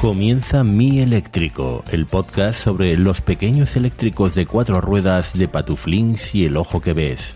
[0.00, 6.44] Comienza Mi Eléctrico, el podcast sobre los pequeños eléctricos de cuatro ruedas de Patuflins y
[6.44, 7.34] el ojo que ves.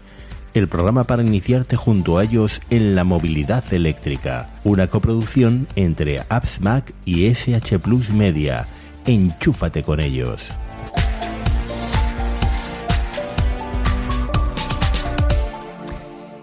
[0.55, 4.49] El programa para iniciarte junto a ellos en la movilidad eléctrica.
[4.63, 8.69] Una coproducción entre Apps Mac y SH Plus Media.
[9.07, 10.41] Enchúfate con ellos.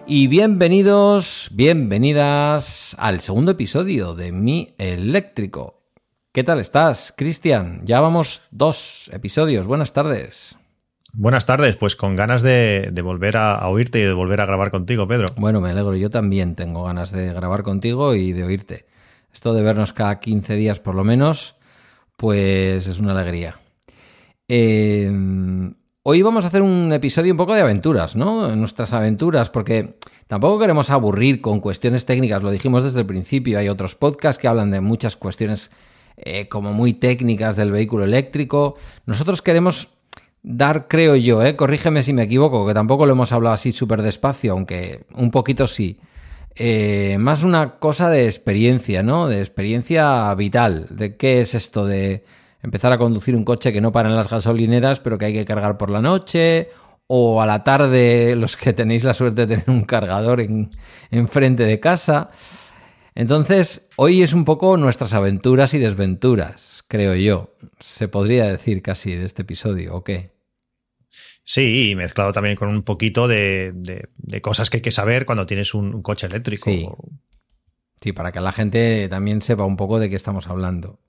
[0.06, 5.79] Y bienvenidos, bienvenidas al segundo episodio de Mi Eléctrico.
[6.40, 7.82] ¿Qué tal estás, Cristian?
[7.86, 9.68] Ya vamos dos episodios.
[9.68, 10.56] Buenas tardes.
[11.12, 15.06] Buenas tardes, pues con ganas de, volver a, oírte y de volver a grabar contigo,
[15.06, 15.28] Pedro.
[15.36, 18.86] Bueno, me alegro, yo también tengo ganas de grabar contigo y de oírte.
[19.34, 21.58] Esto de vernos cada 15 días por lo menos,
[22.16, 23.60] pues es una alegría.
[24.48, 25.12] Eh,
[26.04, 28.56] hoy vamos a hacer un episodio un poco de aventuras, ¿no?
[28.56, 33.68] Nuestras aventuras, porque tampoco queremos aburrir con cuestiones técnicas, lo dijimos desde el principio, hay
[33.68, 35.70] otros podcasts que hablan de muchas cuestiones
[36.24, 38.76] eh, como muy técnicas del vehículo eléctrico.
[39.06, 39.90] Nosotros queremos
[40.44, 44.02] dar, creo yo, eh, corrígeme si me equivoco, que tampoco lo hemos hablado así súper
[44.02, 46.00] despacio, aunque un poquito sí.
[46.56, 49.28] Eh, más una cosa de experiencia, ¿no?
[49.28, 52.24] De experiencia vital, de qué es esto de
[52.62, 55.46] empezar a conducir un coche que no para en las gasolineras, pero que hay que
[55.46, 56.70] cargar por la noche,
[57.08, 60.70] o a la tarde los que tenéis la suerte de tener un cargador en,
[61.28, 62.30] frente de casa.
[63.20, 67.54] Entonces, hoy es un poco nuestras aventuras y desventuras, creo yo.
[67.82, 70.32] Se podría decir casi de este episodio, ¿o qué?
[71.44, 74.08] Sí, y mezclado también con un poquito de,
[74.42, 76.70] cosas que hay que saber cuando tienes un, coche eléctrico.
[76.72, 76.88] Sí.
[78.00, 78.14] sí.
[78.14, 81.02] para que la gente también sepa un poco de qué estamos hablando.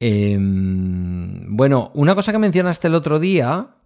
[0.00, 3.76] Em, bueno, una cosa que mencionaste el otro día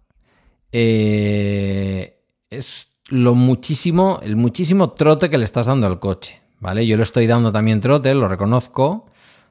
[0.71, 6.42] eh, es lo muchísimo, el muchísimo trote que le estás dando al coche.
[6.63, 6.87] ¿Vale?
[6.87, 9.05] Yo le estoy dando también trote, lo reconozco,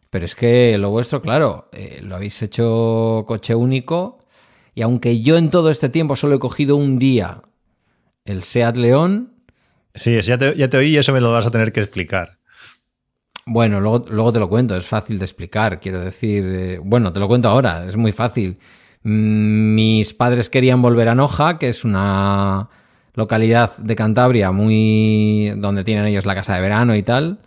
[0.08, 4.24] pero es que lo vuestro, claro, eh, lo habéis hecho coche único
[4.74, 7.42] y aunque yo en todo este tiempo solo he cogido un día
[8.24, 9.34] el SEAT León...
[9.94, 12.38] Sí, ya te, ya te oí y eso me lo vas a tener que explicar.
[13.44, 17.20] Bueno, luego, luego te lo cuento, es fácil de explicar, quiero decir, eh, bueno, te
[17.20, 18.58] lo cuento ahora, es muy fácil.
[19.02, 22.70] Mm, mis padres querían volver a Noja, que es una
[23.14, 27.38] localidad de Cantabria muy donde tienen ellos la casa de verano y tal.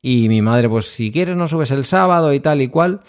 [0.00, 3.00] Y mi madre, pues si quieres no subes el sábado y tal y cual.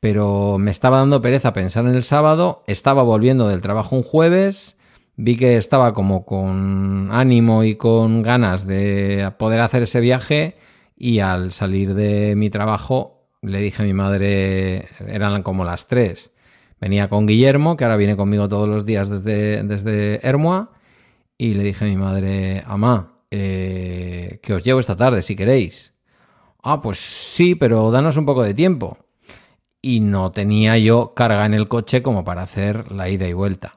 [0.00, 2.62] Pero me estaba dando pereza pensar en el sábado.
[2.66, 4.76] Estaba volviendo del trabajo un jueves.
[5.16, 10.56] Vi que estaba como con ánimo y con ganas de poder hacer ese viaje.
[10.96, 16.30] Y al salir de mi trabajo le dije a mi madre, eran como las tres.
[16.80, 20.75] Venía con Guillermo, que ahora viene conmigo todos los días desde, desde Hermoa
[21.38, 25.92] y le dije a mi madre, Amá, eh, que os llevo esta tarde si queréis.
[26.62, 28.98] Ah, pues sí, pero danos un poco de tiempo.
[29.82, 33.76] Y no tenía yo carga en el coche como para hacer la ida y vuelta.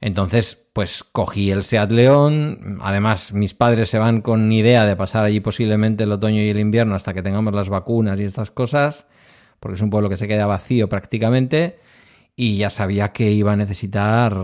[0.00, 2.78] Entonces, pues cogí el Seat León.
[2.82, 6.58] Además, mis padres se van con idea de pasar allí posiblemente el otoño y el
[6.58, 9.06] invierno hasta que tengamos las vacunas y estas cosas,
[9.60, 11.78] porque es un pueblo que se queda vacío prácticamente
[12.34, 14.36] y ya sabía que iba a necesitar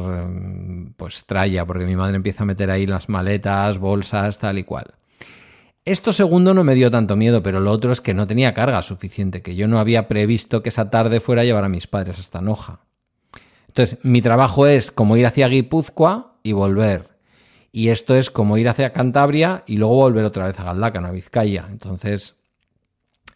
[0.97, 4.95] pues tralla, porque mi madre empieza a meter ahí las maletas, bolsas, tal y cual.
[5.85, 8.83] Esto segundo no me dio tanto miedo, pero lo otro es que no tenía carga
[8.83, 12.19] suficiente, que yo no había previsto que esa tarde fuera a llevar a mis padres
[12.19, 12.81] hasta Noja.
[13.69, 17.09] Entonces, mi trabajo es como ir hacia Guipúzcoa y volver.
[17.73, 21.13] Y esto es como ir hacia Cantabria y luego volver otra vez a Galdácano, a
[21.13, 21.67] Vizcaya.
[21.71, 22.35] Entonces,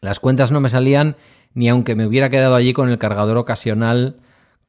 [0.00, 1.16] las cuentas no me salían
[1.54, 4.16] ni aunque me hubiera quedado allí con el cargador ocasional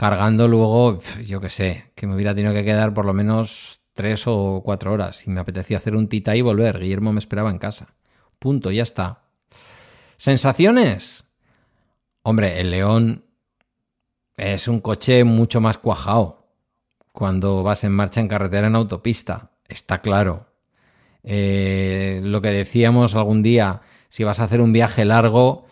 [0.03, 4.27] cargando luego, yo qué sé, que me hubiera tenido que quedar por lo menos tres
[4.27, 6.77] o cuatro horas y me apetecía hacer un tita y volver.
[6.77, 7.95] Guillermo me esperaba en casa.
[8.37, 9.21] Punto, ya está.
[10.17, 11.23] ¿Sensaciones?
[12.21, 13.23] Hombre, el León
[14.35, 16.49] es un coche mucho más cuajado
[17.13, 20.47] cuando vas en marcha en carretera en autopista, está claro.
[21.23, 23.79] Eh, lo que decíamos algún día,
[24.09, 25.65] si vas a hacer un viaje largo,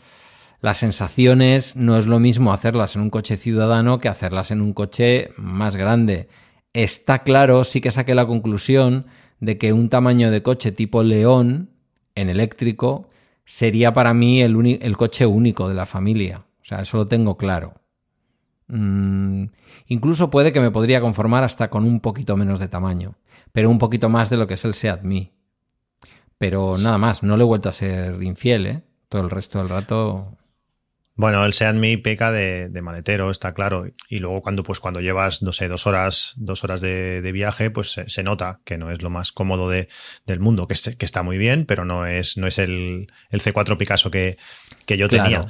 [0.61, 4.73] las sensaciones no es lo mismo hacerlas en un coche ciudadano que hacerlas en un
[4.73, 6.29] coche más grande.
[6.73, 9.07] Está claro, sí que saqué la conclusión
[9.39, 11.71] de que un tamaño de coche tipo León
[12.13, 13.09] en eléctrico
[13.43, 16.45] sería para mí el, coche único de la familia.
[16.61, 17.73] O sea, eso lo tengo claro.
[18.67, 19.45] Mm,
[19.87, 23.15] incluso puede que me podría conformar hasta con un poquito menos de tamaño,
[23.51, 25.31] pero un poquito más de lo que es el Seat Me.
[26.37, 28.83] Pero nada más, no le he vuelto a ser infiel, ¿eh?
[29.09, 30.37] Todo el resto del rato
[31.21, 33.85] bueno, el Seat Mi peca de, maletero, está claro.
[34.09, 37.91] Y luego cuando, pues, cuando llevas, no sé, dos horas, dos horas de, viaje, pues
[38.07, 39.88] se, nota que no es lo más cómodo de,
[40.25, 43.77] del mundo, que, que, está muy bien, pero no es, no es el, el C4
[43.77, 44.38] Picasso que,
[44.88, 45.45] que yo tenía.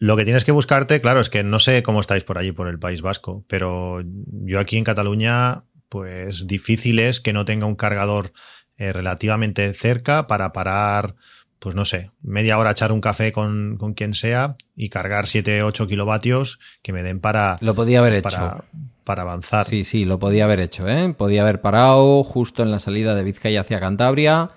[0.00, 2.66] Lo que tienes que buscarte, claro, es que no sé cómo estáis por allí, por
[2.66, 7.76] el País Vasco, pero yo aquí en Cataluña, pues difícil es que no tenga un
[7.76, 8.32] cargador
[8.78, 11.14] eh, relativamente cerca para parar,
[11.62, 15.62] pues no sé, media hora echar un café con, con quien sea y cargar 7,
[15.62, 17.56] 8 kilovatios que me den para...
[17.60, 18.64] Lo podía haber para, hecho.
[19.04, 19.64] Para avanzar.
[19.64, 21.14] Sí, sí, lo podía haber hecho, ¿eh?
[21.16, 24.50] Podía haber parado justo en la salida de Vizcaya hacia Cantabria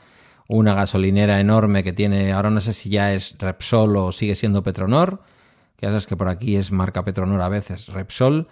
[0.48, 4.63] una gasolinera enorme que tiene, ahora no sé si ya es Repsol o sigue siendo
[4.63, 5.22] Petronor,
[5.75, 8.48] que ya sabes que por aquí es marca Petronor a veces, Repsol,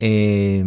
[0.00, 0.64] eh,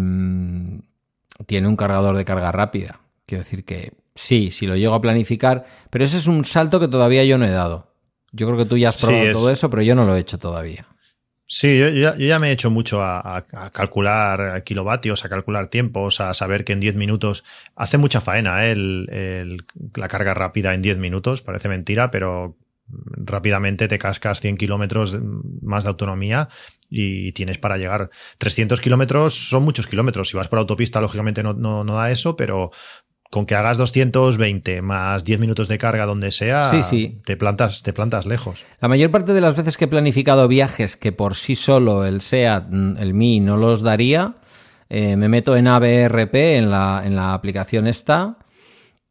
[1.46, 3.00] tiene un cargador de carga rápida.
[3.26, 6.88] Quiero decir que sí, si lo llego a planificar, pero ese es un salto que
[6.88, 7.94] todavía yo no he dado.
[8.32, 10.16] Yo creo que tú ya has probado Sí, es- todo eso, pero yo no lo
[10.16, 10.88] he hecho todavía.
[11.48, 15.24] Sí, yo, yo ya, yo ya me he hecho mucho a, a- a calcular kilovatios,
[15.26, 17.44] a calcular tiempos, a saber que en 10 minutos
[17.76, 18.72] hace mucha faena ¿eh?
[18.72, 19.64] el, el-
[19.96, 22.58] la carga rápida en 10 minutos, parece mentira, pero
[22.88, 25.18] rápidamente te cascas 100 kilómetros
[25.62, 26.50] más de autonomía
[26.90, 28.10] y tienes para llegar.
[28.38, 30.30] 300 kilómetros son muchos kilómetros.
[30.30, 32.72] Si vas por autopista, lógicamente no, no, no da eso, pero
[33.32, 37.22] con que hagas 220 más 10 minutos de carga donde sea, Sí, sí.
[37.26, 38.64] Te, plantas, te plantas lejos.
[38.80, 42.22] La mayor parte de las veces que he planificado viajes que por sí solo el
[42.22, 44.36] SEAT, mm, el Mi, no los daría,
[44.90, 48.38] eh, me meto en ABRP, en la, en la aplicación esta,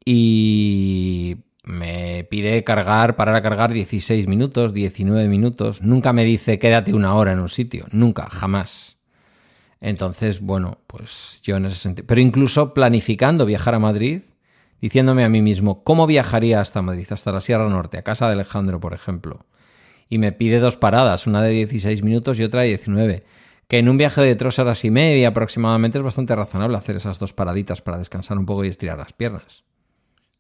[0.04, 5.82] y me pide cargar, parar a cargar 16 minutos, 19 minutos.
[5.82, 7.86] Nunca me dice quédate una hora en un sitio.
[7.90, 8.93] Nunca, jamás.
[9.84, 12.06] Entonces, bueno, pues yo en ese sentido.
[12.06, 14.22] Pero incluso planificando viajar a Madrid,
[14.80, 18.32] diciéndome a mí mismo cómo viajaría hasta Madrid, hasta la Sierra Norte, a casa de
[18.32, 19.44] Alejandro, por ejemplo.
[20.08, 23.24] Y me pide dos paradas, una de 16 minutos y otra de 19.
[23.68, 27.18] Que en un viaje de tres horas y media aproximadamente es bastante razonable hacer esas
[27.18, 29.64] dos paraditas para descansar un poco y estirar las piernas.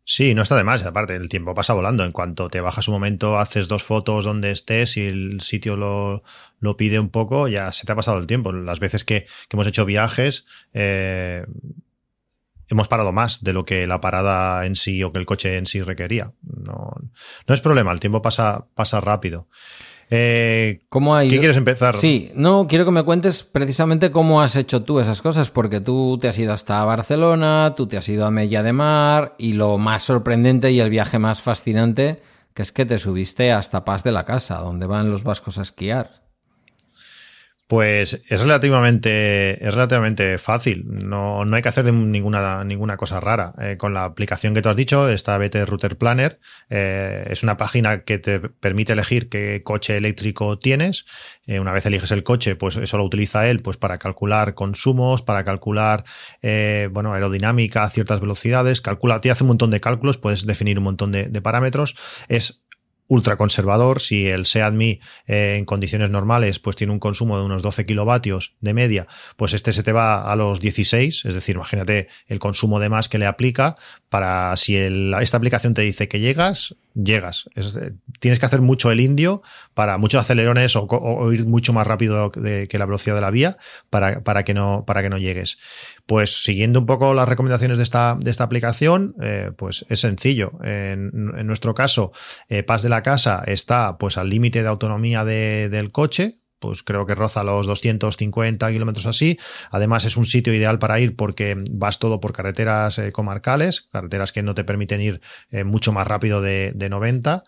[0.06, 0.84] Sí, no está de más.
[0.84, 2.04] Aparte, el tiempo pasa volando.
[2.04, 6.22] En cuanto te bajas un momento, haces dos fotos donde estés y el sitio lo,
[6.60, 8.52] lo pide un poco, ya se te ha pasado el tiempo.
[8.52, 11.46] Las veces que, que hemos hecho viajes, eh,
[12.68, 15.66] hemos parado más de lo que la parada en sí o que el coche en
[15.66, 16.32] sí requería.
[16.42, 16.92] No,
[17.46, 19.48] no es problema, el tiempo pasa, pasa rápido.
[20.10, 21.96] Eh, ¿Cómo ha ¿Qué quieres empezar?
[21.96, 26.18] Sí, no, quiero que me cuentes precisamente cómo has hecho tú esas cosas, porque tú
[26.20, 29.78] te has ido hasta Barcelona, tú te has ido a Mella de Mar, y lo
[29.78, 32.22] más sorprendente y el viaje más fascinante,
[32.54, 35.62] que es que te subiste hasta Paz de la Casa, donde van los vascos a
[35.62, 36.23] esquiar.
[37.66, 40.84] Pues es relativamente, es relativamente fácil.
[40.86, 43.54] No, no hay que hacer ninguna, ninguna cosa rara.
[43.58, 47.56] Eh, con la aplicación que tú has dicho, esta BT Router Planner, eh, es una
[47.56, 51.06] página que te permite elegir qué coche eléctrico tienes.
[51.46, 55.22] Eh, una vez eliges el coche, pues eso lo utiliza él pues para calcular consumos,
[55.22, 56.04] para calcular
[56.90, 58.82] bueno, aerodinámica ciertas velocidades.
[58.82, 61.96] Calcula, te hace un montón de cálculos, puedes definir un montón de parámetros.
[62.28, 62.63] Es
[63.08, 64.00] ultra conservador.
[64.00, 67.84] Si el Seat Mi eh, en condiciones normales pues tiene un consumo de unos 12
[67.84, 69.06] kilovatios de media,
[69.36, 73.08] pues este se te va a los 16, es decir, imagínate el consumo de más
[73.08, 73.76] que le aplica
[74.08, 77.48] para si esta aplicación te dice que llegas, llegas.
[77.56, 79.42] Eh, tienes que hacer mucho el indio
[79.74, 83.56] para muchos acelerones o, ir mucho más rápido que la velocidad de la vía
[83.90, 85.58] para, para, que no, para que no llegues.
[86.06, 90.52] Pues siguiendo un poco las recomendaciones de esta, de esta aplicación, eh, pues es sencillo.
[90.62, 92.12] En, en nuestro caso,
[92.48, 96.82] eh, Paz de la Casa está pues al límite de autonomía de- del coche, pues
[96.82, 99.38] creo que roza los 250 kilómetros así.
[99.70, 104.32] Además es un sitio ideal para ir porque vas todo por carreteras eh, comarcales, carreteras
[104.32, 107.44] que no te permiten ir eh, mucho más rápido de, de 90.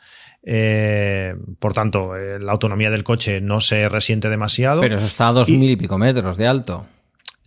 [0.48, 4.80] Eh, por tanto, la autonomía del coche no se resiente demasiado.
[4.80, 6.86] Pero eso está a dos Y- mil y pico metros de alto.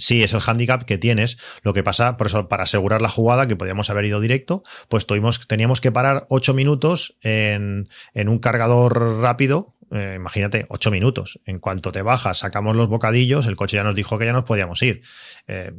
[0.01, 1.37] Sí, es el handicap que tienes.
[1.61, 5.05] Lo que pasa, por eso, para asegurar la jugada, que podíamos haber ido directo, pues
[5.05, 9.75] tuvimos, teníamos que parar ocho minutos en, en un cargador rápido.
[9.91, 11.39] Eh, imagínate, ocho minutos.
[11.45, 14.45] En cuanto te bajas, sacamos los bocadillos, el coche ya nos dijo que ya nos
[14.45, 15.01] podíamos ir.
[15.47, 15.71] Eh,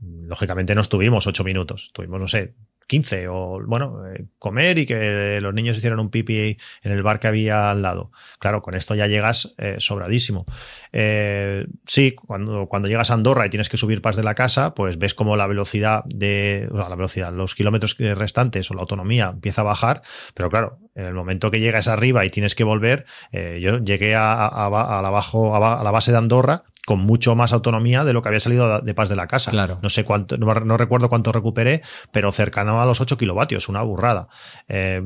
[0.00, 2.54] lógicamente no estuvimos ocho minutos, tuvimos, no sé,
[2.86, 7.18] 15 o, bueno, eh, comer y que los niños hicieran un pipi en el bar
[7.18, 8.12] que había al lado.
[8.38, 10.44] Claro, con esto ya llegas eh, sobradísimo.
[10.92, 14.74] Eh, sí, cuando, cuando llegas a Andorra y tienes que subir pas de la casa,
[14.74, 19.62] pues ves como la velocidad de, la velocidad, los kilómetros restantes o la autonomía empieza
[19.62, 20.02] a bajar,
[20.34, 24.14] pero claro, en el momento que llegas arriba y tienes que volver, eh, yo llegué
[24.14, 28.22] a, a, a, la a la base de Andorra con mucho más autonomía de lo
[28.22, 29.50] que había salido de Paz de la Casa.
[29.50, 29.80] Claro.
[29.82, 33.82] No sé cuánto, no, no recuerdo cuánto recuperé, pero cercano a los 8 kilovatios, una
[33.82, 34.28] burrada.
[34.68, 35.02] Eh,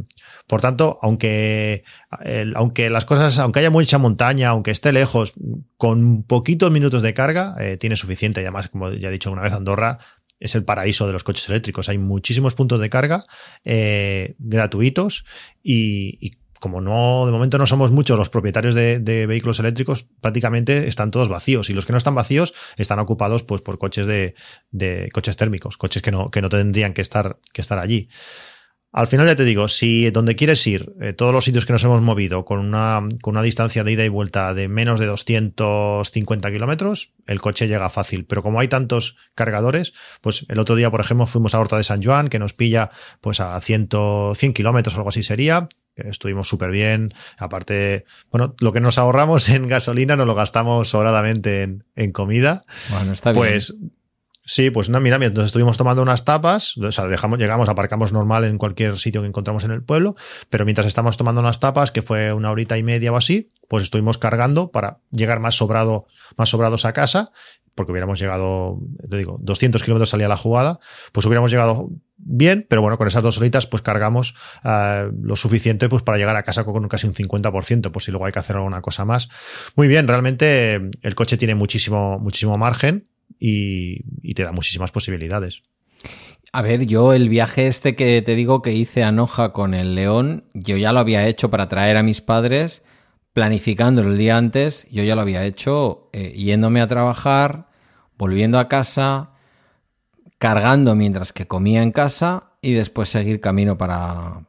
[0.46, 1.82] por tanto, aunque,
[2.22, 5.32] el, aunque las cosas, aunque haya mucha montaña, aunque esté lejos,
[5.78, 8.42] con poquitos minutos de carga, eh, tiene suficiente.
[8.42, 10.00] Y además, como ya he dicho una vez, Andorra
[10.38, 11.88] es el paraíso de los coches eléctricos.
[11.88, 13.24] Hay muchísimos puntos de carga
[13.64, 15.24] eh, gratuitos
[15.62, 20.86] y, y como no, de momento no somos muchos los propietarios de, vehículos eléctricos, prácticamente
[20.86, 21.70] están todos vacíos.
[21.70, 26.02] Y los que no están vacíos están ocupados pues, por coches de, coches térmicos, coches
[26.02, 28.08] que no, que no tendrían que estar, que estar allí.
[28.92, 31.84] Al final ya te digo, si donde quieres ir, eh, todos los sitios que nos
[31.84, 36.50] hemos movido con una, con una distancia de ida y vuelta de menos de 250
[36.50, 38.26] kilómetros, el coche llega fácil.
[38.26, 41.84] Pero como hay tantos cargadores, pues el otro día, por ejemplo, fuimos a Horta de
[41.84, 42.90] San Juan, que nos pilla
[43.20, 43.90] pues a 100,
[44.34, 45.68] 100 kilómetros o algo así sería.
[45.96, 47.12] Estuvimos súper bien.
[47.38, 52.62] Aparte, bueno, lo que nos ahorramos en gasolina nos lo gastamos sobradamente en, en comida.
[52.90, 53.60] Bueno, está bien.
[54.50, 58.42] Sí, pues no, mira, entonces estuvimos tomando unas tapas, o sea, dejamos, llegamos, aparcamos normal
[58.42, 60.16] en cualquier sitio que encontramos en el pueblo,
[60.48, 63.84] pero mientras estamos tomando unas tapas, que fue una horita y media o así, pues
[63.84, 67.30] estuvimos cargando para llegar más sobrado, más sobrados a casa,
[67.76, 70.80] porque hubiéramos llegado, te digo, 200 kilómetros salía la jugada,
[71.12, 75.88] pues hubiéramos llegado bien, pero bueno, con esas dos horitas pues cargamos uh, lo suficiente
[75.88, 78.56] pues para llegar a casa con casi un 50%, por si luego hay que hacer
[78.56, 79.28] alguna cosa más.
[79.76, 83.04] Muy bien, realmente el coche tiene muchísimo, muchísimo margen
[83.38, 85.62] y, te da muchísimas posibilidades.
[86.52, 89.94] A ver, yo el viaje este que te digo que hice a Noja con el
[89.94, 92.82] León, yo ya lo había hecho para traer a mis padres,
[93.32, 97.68] planificándolo el día antes, yo ya lo había hecho eh, yéndome a trabajar,
[98.18, 99.30] volviendo a casa,
[100.38, 104.48] cargando mientras que comía en casa y después seguir camino para,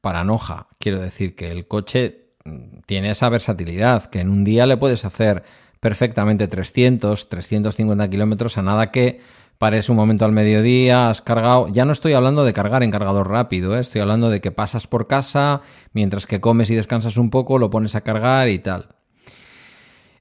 [0.00, 0.68] para Noja.
[0.78, 5.04] Quiero decir que el coche mm, tiene esa versatilidad, que en un día le puedes
[5.04, 5.44] hacer
[5.84, 9.20] perfectamente 300, 350 kilómetros a nada que
[9.58, 11.68] pares un momento al mediodía, has cargado.
[11.68, 13.80] Ya no estoy hablando de cargar en cargador rápido, ¿eh?
[13.80, 15.60] estoy hablando de que pasas por casa,
[15.92, 18.94] mientras que comes y descansas un poco, lo pones a cargar y tal.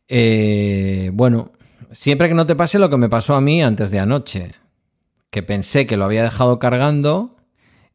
[0.09, 1.53] Eh, bueno,
[1.91, 4.51] siempre que no te pase lo que me pasó a mí antes de anoche,
[5.29, 7.37] que pensé que lo había dejado cargando.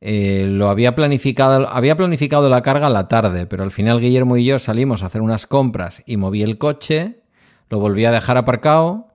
[0.00, 4.38] Eh, lo había planificado, había planificado la carga a la tarde, pero al final Guillermo
[4.38, 7.27] y yo salimos a hacer unas compras y moví el coche
[7.68, 9.08] lo volví a dejar aparcado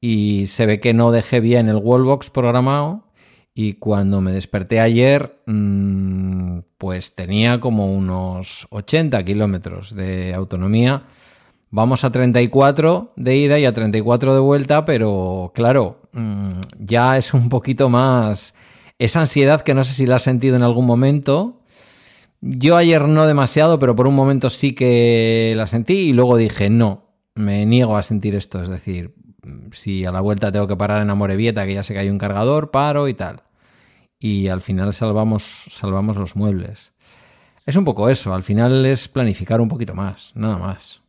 [0.00, 3.04] y se ve que no dejé bien el wallbox programado
[3.54, 11.04] y cuando me desperté ayer mm, pues tenía como unos 80 kilómetros de autonomía.
[11.70, 17.32] Vamos a 34 de ida y a 34 de vuelta, pero claro, mm, ya es
[17.34, 18.54] un poquito más
[18.98, 21.60] esa ansiedad que no sé si la has sentido en algún momento.
[22.40, 26.70] Yo ayer no demasiado, pero por un momento sí que la sentí y luego dije,
[26.70, 28.62] no, me niego a sentir esto.
[28.62, 29.14] Es decir,
[29.72, 32.18] si a la vuelta tengo que parar en Amorebieta, que ya sé que hay un
[32.18, 33.42] cargador, paro y tal.
[34.18, 36.92] Y al final salvamos, salvamos los muebles.
[37.66, 41.02] Es un poco eso, al final es planificar un poquito más, nada más.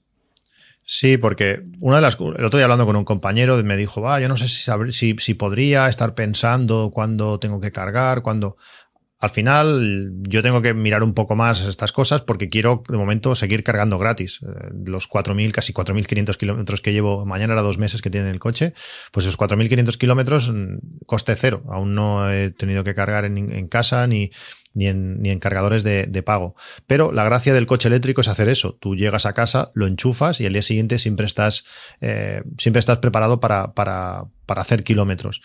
[0.86, 2.20] Sí, porque una de las.
[2.20, 5.15] El otro día hablando con un compañero me dijo, va, yo no sé si, si,
[5.18, 8.58] si podría estar pensando cuándo tengo que cargar, cuándo.
[9.24, 13.36] Al final, yo tengo que mirar un poco más estas cosas porque quiero, de momento,
[13.36, 14.42] seguir cargando gratis.
[14.44, 18.39] Eh, los 4.000, casi 4.500 kilómetros que llevo, mañana era dos meses que tiene el
[18.39, 18.74] coche,
[19.13, 21.63] pues esos 4.500 kilómetros, mm, coste cero.
[21.70, 24.32] Aún no he tenido que cargar en, casa ni,
[24.74, 26.58] ni en, ni en cargadores de, pago.
[26.86, 28.77] Pero la gracia del coche eléctrico es hacer eso.
[28.82, 31.63] Tú llegas a casa, lo enchufas y al día siguiente siempre estás,
[32.01, 35.42] eh, siempre estás preparado para, para, para hacer kilómetros.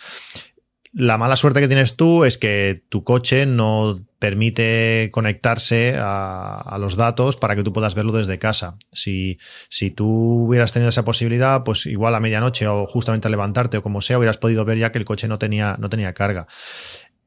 [0.92, 6.96] La mala suerte que tienes tú es que tu coche no permite conectarse a, los
[6.96, 8.76] datos para que tú puedas verlo desde casa.
[8.92, 13.76] Si, si tú hubieras tenido esa posibilidad, pues igual a medianoche o justamente al levantarte
[13.76, 16.48] o como sea, hubieras podido ver ya que el coche no tenía, no tenía carga.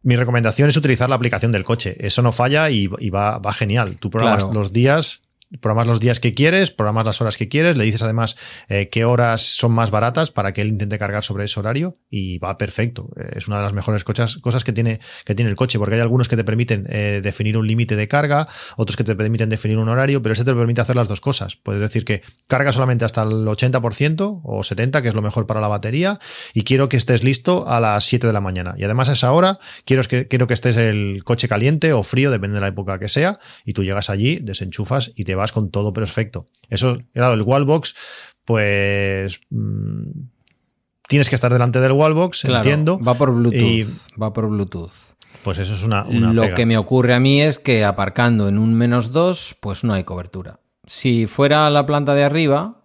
[0.03, 1.95] Mi recomendación es utilizar la aplicación del coche.
[1.99, 3.97] Eso no falla y, va, va, genial.
[3.99, 5.21] Tú programas los días
[5.59, 8.37] programas los días que quieres, programas las horas que quieres, le dices además
[8.69, 12.37] eh, qué horas son más baratas para que él intente cargar sobre ese horario y
[12.37, 13.09] va perfecto.
[13.17, 16.01] Eh, es una de las mejores cosas, que, tiene, que tiene el coche, porque hay
[16.01, 19.77] algunos que te permiten eh, definir un límite de carga, otros que te permiten definir
[19.77, 21.57] un horario, pero ese te permite hacer las dos cosas.
[21.57, 25.59] Puedes decir que carga solamente hasta el 80% o 70%, que es lo mejor para
[25.59, 26.19] la batería,
[26.53, 28.75] y quiero que estés listo a las 7 de la mañana.
[28.77, 32.31] Y además a esa hora quiero que, quiero que estés el coche caliente o frío,
[32.31, 35.71] depende de la época que sea, y tú llegas allí, desenchufas y te vas con
[35.71, 36.49] todo perfecto.
[36.69, 37.95] Eso, claro, el wallbox,
[38.45, 40.09] pues mm,
[41.07, 42.99] tienes que estar delante del wallbox, entiendo.
[42.99, 43.89] Va por Bluetooth.
[44.21, 44.91] va por Bluetooth.
[45.43, 46.05] Pues eso es una.
[46.05, 49.93] Lo que me ocurre a mí es que aparcando en un menos 2, pues no
[49.93, 50.59] hay cobertura.
[50.85, 52.81] Si fuera la planta de arriba,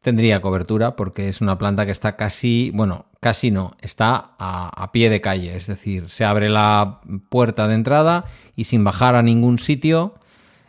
[0.00, 4.92] tendría cobertura porque es una planta que está casi, bueno, casi no, está a, a,
[4.92, 9.22] pie de calle, es decir, se abre la puerta de entrada y sin bajar a
[9.22, 10.14] ningún sitio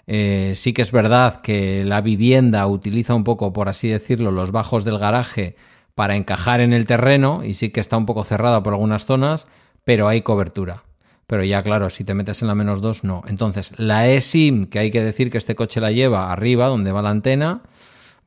[0.08, 4.52] eh, sí que es verdad que la vivienda utiliza un poco, por así decirlo, los
[4.52, 5.56] bajos del garaje
[5.96, 9.48] para encajar en el terreno y sí que está un poco cerrada por algunas zonas,
[9.84, 10.84] pero hay cobertura.
[11.28, 13.24] Pero ya claro, si te metes en la menos 2, no.
[13.28, 17.02] Entonces, la eSIM, que hay que decir que este coche la lleva arriba, donde va
[17.02, 17.64] la antena,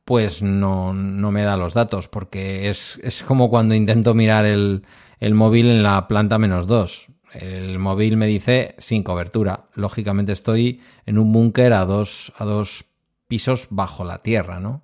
[0.03, 4.83] pues no, no me da los datos, porque es, es como cuando intento mirar el,
[5.19, 7.07] el móvil en la planta menos 2.
[7.33, 9.65] El móvil me dice sin cobertura.
[9.75, 12.85] Lógicamente estoy en un búnker a dos, a dos
[13.27, 14.83] pisos bajo la tierra, ¿no?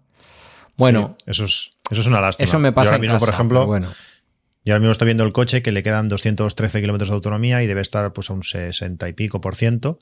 [0.77, 1.17] Bueno.
[1.25, 2.45] eso, es, eso es una lástima.
[2.45, 3.91] Eso me pasa mismo, por ejemplo, bueno.
[4.63, 7.67] Yo ahora mismo estoy viendo el coche que le quedan 213 kilómetros de autonomía y
[7.67, 9.99] debe estar pues a un 60 y pico por ciento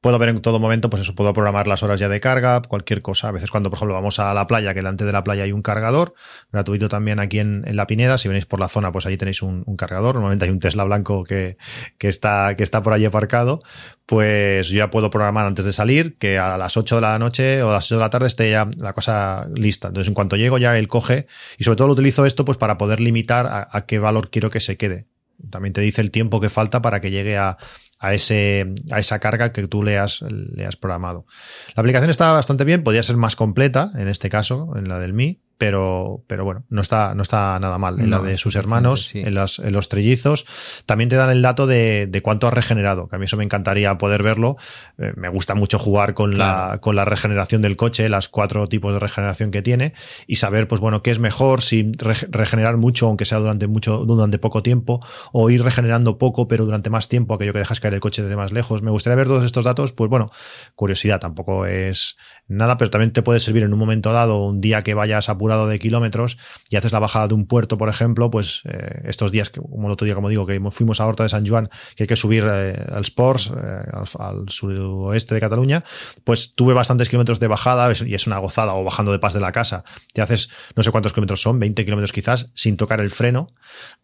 [0.00, 3.02] puedo ver en todo momento, pues eso, puedo programar las horas ya de carga, cualquier
[3.02, 3.28] cosa.
[3.28, 5.52] A veces cuando, por ejemplo, vamos a la playa, que delante de la playa hay
[5.52, 6.14] un cargador,
[6.52, 9.64] gratuito también aquí en, La Pineda, si venís por la zona, pues allí tenéis un,
[9.76, 10.14] cargador.
[10.14, 11.56] Normalmente hay un Tesla blanco que,
[11.98, 13.62] que, está, que está por allí aparcado.
[14.06, 17.62] Pues yo ya puedo programar antes de salir, que a las 8 de la noche
[17.62, 19.88] o a las 8 de la tarde esté ya la cosa lista.
[19.88, 21.26] Entonces, en cuanto llego ya él coge,
[21.58, 24.60] y sobre todo lo utilizo esto pues para poder limitar a qué valor quiero que
[24.60, 25.06] se quede.
[25.50, 27.58] También te dice el tiempo que falta para que llegue a,
[27.98, 31.26] a, ese, a esa carga que tú le has, le has programado.
[31.74, 35.12] La aplicación está bastante bien, podría ser más completa en este caso, en la del
[35.12, 38.00] Mi, pero, pero bueno, no está, no está nada mal.
[38.00, 40.46] En la de sus hermanos, en, los, en los trillizos,
[40.86, 43.42] también te dan el dato de, de, cuánto has regenerado, que a mí eso me
[43.42, 44.56] encantaría poder verlo.
[44.98, 48.94] Eh, me gusta mucho jugar con, la, con la regeneración del coche, las cuatro tipos
[48.94, 49.94] de regeneración que tiene,
[50.28, 54.38] y saber, pues bueno, qué es mejor, si regenerar mucho, aunque sea durante mucho, durante
[54.38, 58.00] poco tiempo, o ir regenerando poco, pero durante más tiempo, aquello que dejas caer el
[58.00, 58.82] coche desde más lejos.
[58.82, 60.30] Me gustaría ver todos estos datos, pues bueno,
[60.76, 64.84] curiosidad, tampoco es nada, pero también te puede servir en un momento dado, un día
[64.84, 66.38] que vayas a de kilómetros
[66.70, 69.92] y haces la bajada de un puerto, por ejemplo, pues eh, estos días, como el
[69.92, 72.46] otro día, como digo, que fuimos a Horta de San Juan, que hay que subir
[72.50, 75.84] eh, al Sports, eh, al, suroeste de Cataluña,
[76.24, 79.40] pues tuve bastantes kilómetros de bajada y es una gozada, o bajando de Paz de
[79.40, 79.84] la Casa.
[80.12, 83.50] Te haces no sé cuántos kilómetros son, 20 kilómetros quizás, sin tocar el freno.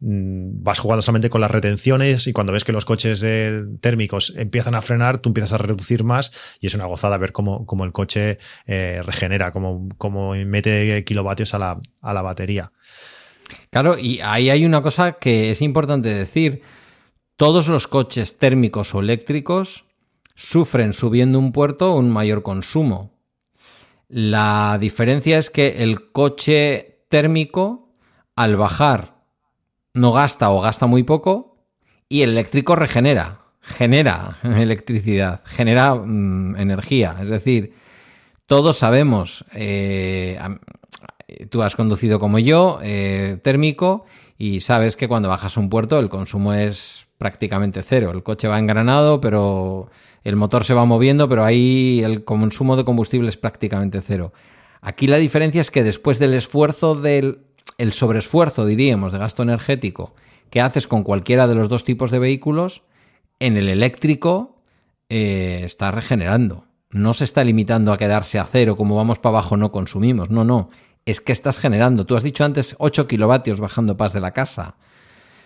[0.00, 3.24] Mm, vas jugando solamente con las retenciones y cuando ves que los coches
[3.80, 7.66] térmicos empiezan a frenar, tú empiezas a reducir más y es una gozada ver cómo,
[7.66, 11.58] cómo el coche regenera, cómo, cómo mete kilovatios a
[12.02, 12.72] la, batería.
[13.70, 16.62] Claro, y ahí hay una cosa que es importante decir.
[17.36, 19.86] Todos los coches térmicos o eléctricos
[20.36, 23.12] sufren subiendo un puerto un mayor consumo.
[24.08, 27.96] La diferencia es que el coche térmico,
[28.36, 29.14] al bajar,
[29.94, 31.56] no gasta o gasta muy poco
[32.08, 37.16] y el eléctrico regenera, genera electricidad, genera mm, energía.
[37.22, 37.74] Es decir,
[38.46, 40.38] todos sabemos, eh,
[41.50, 44.04] tú has conducido como yo, eh, térmico,
[44.38, 48.10] y sabes que cuando bajas un puerto el consumo es prácticamente cero.
[48.10, 49.90] El coche va engranado, pero
[50.24, 54.32] el motor se va moviendo, pero ahí el consumo de combustible es prácticamente cero.
[54.80, 57.38] Aquí la diferencia es que después del esfuerzo del
[57.78, 60.14] el sobreesfuerzo, diríamos, de gasto energético
[60.50, 62.84] que haces con cualquiera de los dos tipos de vehículos,
[63.40, 64.62] en el eléctrico
[65.08, 66.66] eh, está regenerando.
[66.90, 70.30] No se está limitando a quedarse a cero, como vamos para abajo no consumimos.
[70.30, 70.70] No, no
[71.06, 72.06] es que estás generando.
[72.06, 74.76] Tú has dicho antes 8 kilovatios bajando paz de la casa.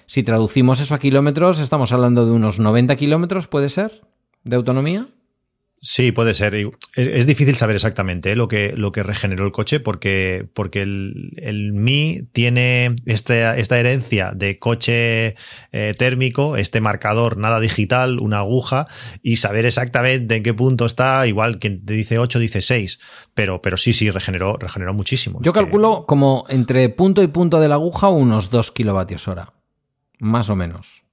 [0.07, 4.01] Si traducimos eso a kilómetros, estamos hablando de unos 90 kilómetros, ¿puede ser?
[4.44, 5.09] ¿De autonomía?
[5.81, 6.57] Sí, puede ser.
[6.97, 8.37] Es, difícil saber exactamente ¿eh?
[8.37, 13.79] lo, que, lo que regeneró el coche porque, porque el, el Mi tiene esta, esta
[13.79, 15.37] herencia de coche
[15.71, 18.88] eh, térmico, este marcador nada digital, una aguja,
[19.23, 22.99] y saber exactamente en qué punto está, igual quien te dice 8 dice 6,
[23.35, 25.38] pero, pero sí, sí, regeneró, regeneró muchísimo.
[25.43, 29.53] Yo calculo como entre punto y punto de la aguja unos 2 kilovatios hora,
[30.19, 31.05] más o menos.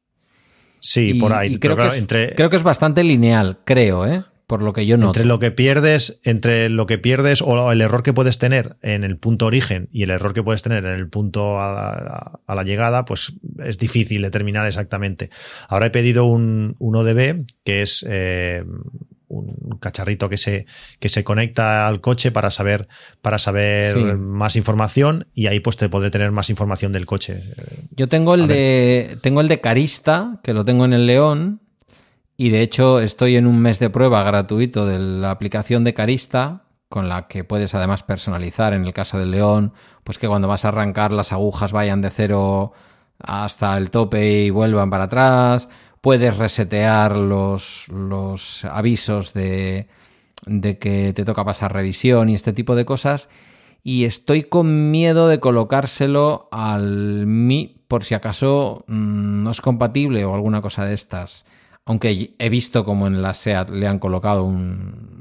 [0.79, 1.59] Sí, por ahí.
[1.59, 4.23] creo, que es, creo que es bastante lineal, creo, ¿eh?
[4.47, 5.09] Por lo que yo noto.
[5.09, 9.03] Entre lo que pierdes, entre lo que pierdes o el error que puedes tener en
[9.03, 13.05] el punto origen y el error que puedes tener en el punto a la, llegada,
[13.05, 15.29] pues es difícil determinar exactamente.
[15.67, 18.63] Ahora he pedido un, un ODB, que es eh,
[19.27, 20.65] un cacharrito que se,
[20.99, 22.87] que se conecta al coche para saber,
[23.21, 27.41] para saber más información y ahí pues te podré tener más información del coche.
[27.91, 31.61] Yo tengo el de, tengo el de Carista, que lo tengo en el León,
[32.37, 36.63] y de hecho estoy en un mes de prueba gratuito de la aplicación de Carista,
[36.89, 40.65] con la que puedes además personalizar en el caso del león, pues que cuando vas
[40.65, 42.73] a arrancar las agujas vayan de cero
[43.19, 45.69] hasta el tope y vuelvan para atrás.
[46.01, 49.87] Puedes resetear los, los avisos de,
[50.45, 53.29] de que te toca pasar revisión y este tipo de cosas.
[53.83, 60.25] Y estoy con miedo de colocárselo al Mi por si acaso mm, no es compatible
[60.25, 61.45] o alguna cosa de estas.
[61.85, 65.13] Aunque he visto como en la SEAT le han colocado un,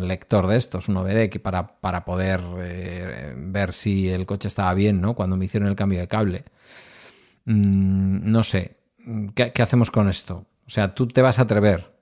[0.00, 5.00] lector de estos, un OBD, para, para poder eh, ver si el coche estaba bien,
[5.00, 5.14] ¿no?
[5.14, 6.44] Cuando me hicieron el cambio de cable.
[7.44, 8.76] Mm, no sé.
[9.34, 10.46] ¿Qué, hacemos con esto?
[10.66, 11.95] O sea, tú te vas a atrever.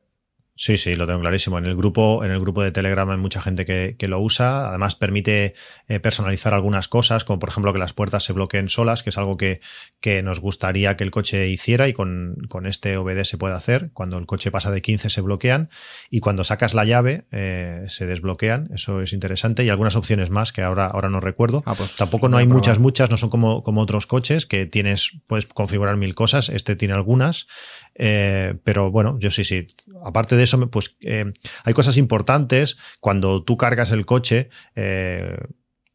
[0.57, 1.59] Sí, sí, lo tengo clarísimo.
[1.59, 4.69] En el grupo, en el grupo de Telegram hay mucha gente que, lo usa.
[4.69, 5.55] Además, permite
[5.89, 9.19] eh, personalizar algunas cosas, como por ejemplo que las puertas se bloqueen solas, que es
[9.19, 9.61] algo que,
[10.01, 13.91] que nos gustaría que el coche hiciera y con, con, este OBD se puede hacer.
[13.95, 15.71] Cuando el coche pasa de 15 se bloquean
[16.09, 18.69] y cuando sacas la llave eh, se desbloquean.
[18.73, 19.65] Eso es interesante.
[19.65, 21.65] Y algunas opciones más que ahora, ahora no recuerdo.
[21.67, 25.11] Ah, pues Tampoco no hay muchas, muchas, no son como, como otros coches que tienes,
[25.27, 26.49] puedes configurar mil cosas.
[26.49, 27.49] Este tiene algunas.
[27.97, 29.67] Eh, pero bueno, yo sí, sí.
[30.05, 31.33] Aparte de eso, pues eh,
[31.65, 34.51] hay cosas importantes cuando tú cargas el coche.
[34.77, 35.37] Eh,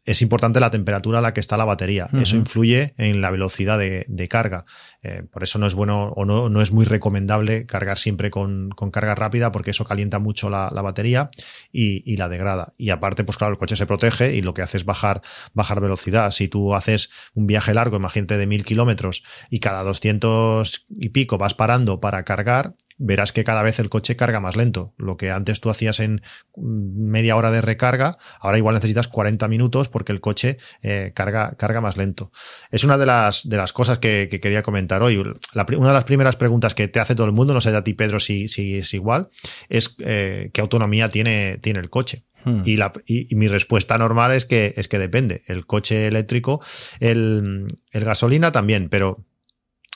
[0.09, 2.09] es importante la temperatura a la que está la batería.
[2.19, 4.65] Eso influye en la velocidad de, carga.
[5.03, 8.69] Eh, por eso no es bueno o no, no es muy recomendable cargar siempre con,
[8.91, 11.29] carga rápida porque eso calienta mucho la, batería
[11.71, 12.73] y, la degrada.
[12.75, 15.21] Y aparte, pues claro, el coche se protege y lo que hace es bajar,
[15.53, 16.31] bajar velocidad.
[16.31, 21.37] Si tú haces un viaje largo, imagínate de mil kilómetros y cada 200 y pico
[21.37, 24.93] vas parando para cargar, verás que cada vez el coche carga más lento.
[24.97, 26.21] Lo que antes tú hacías en
[26.55, 31.81] media hora de recarga, ahora igual necesitas 40 minutos porque el coche eh, carga, carga
[31.81, 32.31] más lento.
[32.69, 35.17] Es una de las, de las cosas que, quería comentar hoy.
[35.17, 37.93] una de las primeras preguntas que te hace todo el mundo, no sé a ti
[37.93, 39.29] Pedro si, si es igual,
[39.69, 42.25] es eh, qué autonomía tiene, tiene el coche.
[42.43, 42.61] Hmm.
[42.65, 45.43] Y, la, y, mi respuesta normal es que, es que depende.
[45.47, 46.61] El coche eléctrico,
[46.99, 49.25] el, el gasolina también, pero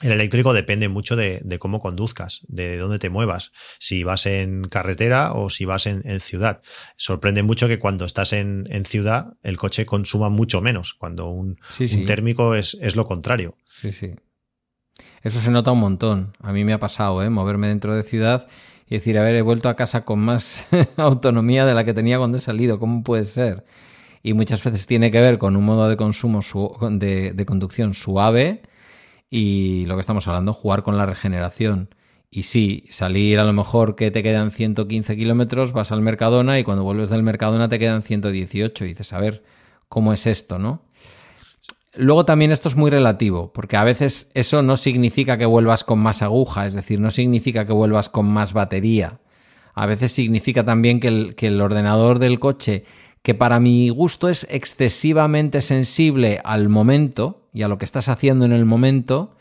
[0.03, 5.33] el eléctrico depende mucho de, cómo conduzcas, de dónde te muevas, si vas en carretera
[5.33, 6.61] o si vas en, ciudad.
[6.97, 11.57] Sorprende mucho que cuando estás en, ciudad el coche consuma mucho menos, cuando un,
[12.05, 13.55] térmico es, es, lo contrario.
[13.81, 14.13] Sí, sí.
[15.21, 16.35] Eso se nota un montón.
[16.41, 17.29] A mí me ha pasado, ¿eh?
[17.29, 18.47] Moverme dentro de ciudad
[18.87, 20.65] y decir, a ver, he vuelto a casa con más
[20.97, 22.77] autonomía de la que tenía cuando he salido.
[22.77, 23.63] ¿Cómo puede ser?
[24.21, 26.41] Y muchas veces tiene que ver con un modo de consumo
[26.91, 28.63] de, de conducción suave
[29.35, 31.89] y lo que estamos hablando, jugar con la regeneración.
[32.29, 36.63] Y sí, salir a lo mejor que te quedan 115 kilómetros, vas al Mercadona y
[36.63, 39.43] cuando vuelves del Mercadona te quedan 118 y dices, a ver,
[39.89, 40.83] ¿cómo es esto, no?
[41.95, 45.97] Luego también esto es muy relativo, porque a veces eso no significa que vuelvas con
[45.97, 49.19] más aguja, es decir, no significa que vuelvas con más batería.
[49.73, 52.83] A veces significa también que el, que el ordenador del coche,
[53.23, 58.45] que para mi gusto es excesivamente sensible al momento, y a lo que estás haciendo
[58.45, 59.35] en el momento,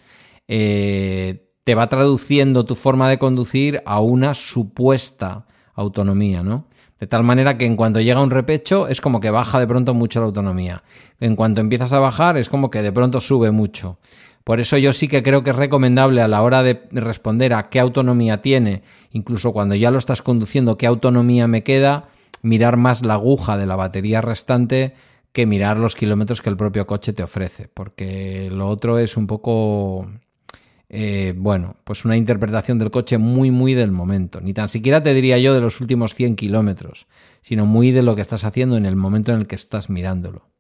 [0.47, 6.67] eh, te va traduciendo tu forma de conducir a una supuesta autonomía, ¿no?
[7.01, 9.93] De tal manera que en cuanto llega un repecho es como que baja de pronto
[9.93, 10.85] mucho la autonomía.
[11.19, 13.99] En cuanto empiezas a bajar es como que de pronto sube mucho.
[14.45, 17.71] Por eso yo sí que creo que es recomendable a la hora de responder a
[17.71, 22.09] qué autonomía tiene, incluso cuando ya lo estás conduciendo, qué autonomía me queda,
[22.43, 24.95] mirar más la aguja de la batería restante
[25.33, 29.27] que mirar los kilómetros que el propio coche te ofrece, porque lo otro es un
[29.27, 30.11] poco,
[30.89, 34.41] eh, bueno, pues una interpretación del coche muy, muy del momento.
[34.41, 37.07] Ni tan siquiera te diría yo de los últimos 100 kilómetros,
[37.41, 40.52] sino muy de lo que estás haciendo en el momento en el que estás mirándolo.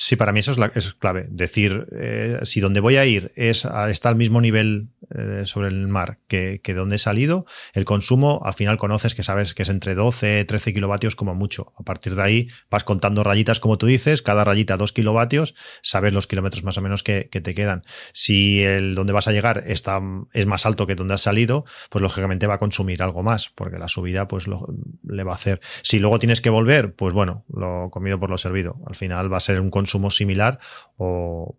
[0.00, 1.26] Sí, para mí eso es, la, es clave.
[1.28, 5.88] Decir, eh, si donde voy a ir es está al mismo nivel eh, sobre el
[5.88, 9.68] mar que, que donde he salido, el consumo al final conoces que sabes que es
[9.68, 11.74] entre 12, 13 kilovatios como mucho.
[11.76, 16.14] A partir de ahí vas contando rayitas como tú dices, cada rayita 2 kilovatios, sabes
[16.14, 17.84] los kilómetros más o menos que, que, te quedan.
[18.14, 20.00] Si el donde vas a llegar está,
[20.32, 23.78] es más alto que donde has salido, pues lógicamente va a consumir algo más, porque
[23.78, 24.66] la subida pues lo,
[25.06, 25.60] le va a hacer.
[25.82, 28.78] Si luego tienes que volver, pues bueno, lo comido por lo servido.
[28.86, 30.60] Al final va a ser un consumo similar
[30.96, 31.56] o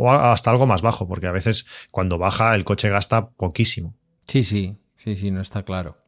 [0.00, 3.94] o hasta algo más bajo, porque a veces cuando baja el coche gasta poquísimo.
[4.26, 5.98] Sí, sí, sí, sí, no está claro.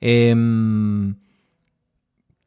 [0.00, 1.14] Em,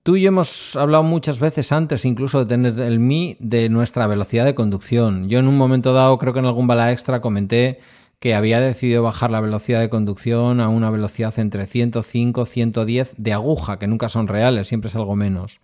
[0.03, 4.07] tú y yo hemos hablado muchas veces antes, incluso de tener el Mi, de nuestra
[4.07, 5.29] velocidad de conducción.
[5.29, 7.79] Yo en un momento dado, creo que en algún bala extra, comenté
[8.19, 13.31] que había decidido bajar la velocidad de conducción a una velocidad entre 105 110 de
[13.31, 15.61] aguja, que nunca son reales, siempre es algo menos.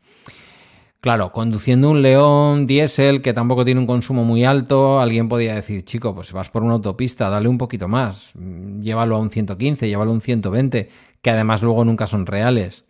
[1.03, 5.83] Claro, conduciendo un León diésel que tampoco tiene un consumo muy alto, alguien podría decir,
[5.83, 8.31] chico, pues vas por una autopista, dale un poquito más,
[8.79, 10.89] llévalo a un 115, llévalo a un 120,
[11.21, 12.85] que además luego nunca son reales.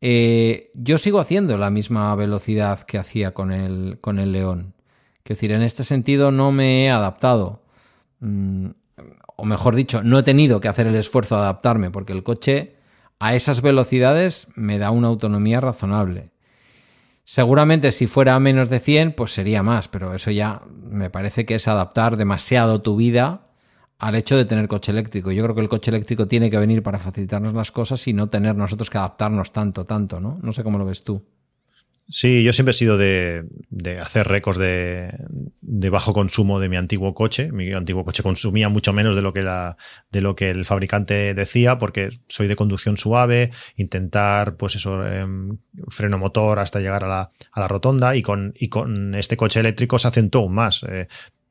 [0.00, 4.74] Eh, yo sigo haciendo la misma velocidad que hacía con el, con el León.
[5.22, 7.62] Quiero decir, en este sentido no me he adaptado.
[8.18, 8.70] Mm,
[9.36, 12.74] o mejor dicho, no he tenido que hacer el esfuerzo de adaptarme, porque el coche
[13.20, 16.32] a esas velocidades me da una autonomía razonable.
[17.30, 21.56] Seguramente si fuera menos de 100, pues sería más, pero eso ya me parece que
[21.56, 23.50] es adaptar demasiado tu vida
[23.98, 25.30] al hecho de tener coche eléctrico.
[25.30, 28.30] Yo creo que el coche eléctrico tiene que venir para facilitarnos las cosas y no
[28.30, 30.38] tener nosotros que adaptarnos tanto, tanto, ¿no?
[30.40, 31.22] No sé cómo lo ves tú.
[32.10, 33.44] Sí, yo siempre he sido de,
[34.00, 35.10] hacer récords de,
[35.90, 37.52] bajo consumo de mi antiguo coche.
[37.52, 39.76] Mi antiguo coche consumía mucho menos de lo que la,
[40.10, 45.58] de lo que el fabricante decía, porque soy de conducción suave, intentar, pues eso, em,
[45.88, 49.60] freno motor hasta llegar a la, a la rotonda, y con, y con este coche
[49.60, 50.84] eléctrico se acentúa aún más.
[50.84, 51.08] Eh,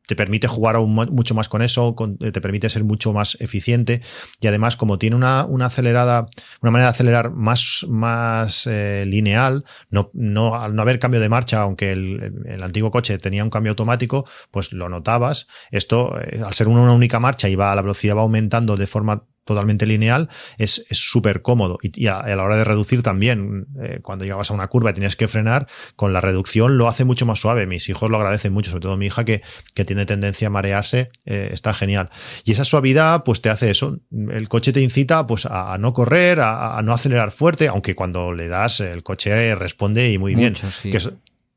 [0.07, 4.01] te permite jugar aún mucho más con eso, eh, te permite ser mucho más eficiente
[4.39, 6.27] y además como tiene una, una acelerada,
[6.61, 11.29] una manera de acelerar más, más eh, lineal, no, no, al no haber cambio de
[11.29, 15.47] marcha, aunque el, el, antiguo coche tenía un cambio automático, pues lo notabas.
[15.71, 19.25] Esto, eh, al ser una única marcha y va, la velocidad va aumentando de forma
[19.47, 20.29] totalmente lineal,
[20.59, 21.79] es súper cómodo.
[21.81, 25.15] Y, a, la hora de reducir también, eh, cuando llegabas a una curva y tienes
[25.15, 27.65] que frenar, con la reducción lo hace mucho más suave.
[27.65, 29.41] Mis hijos lo agradecen mucho, sobre todo mi hija que,
[29.73, 32.09] que tiene tendencia a marearse, eh, está genial.
[32.43, 33.97] Y esa suavidad, pues te hace eso.
[34.11, 38.47] El coche te incita pues, a, no correr, a, no acelerar fuerte, aunque cuando le
[38.47, 40.53] das, el coche responde y muy bien.
[40.83, 40.99] Que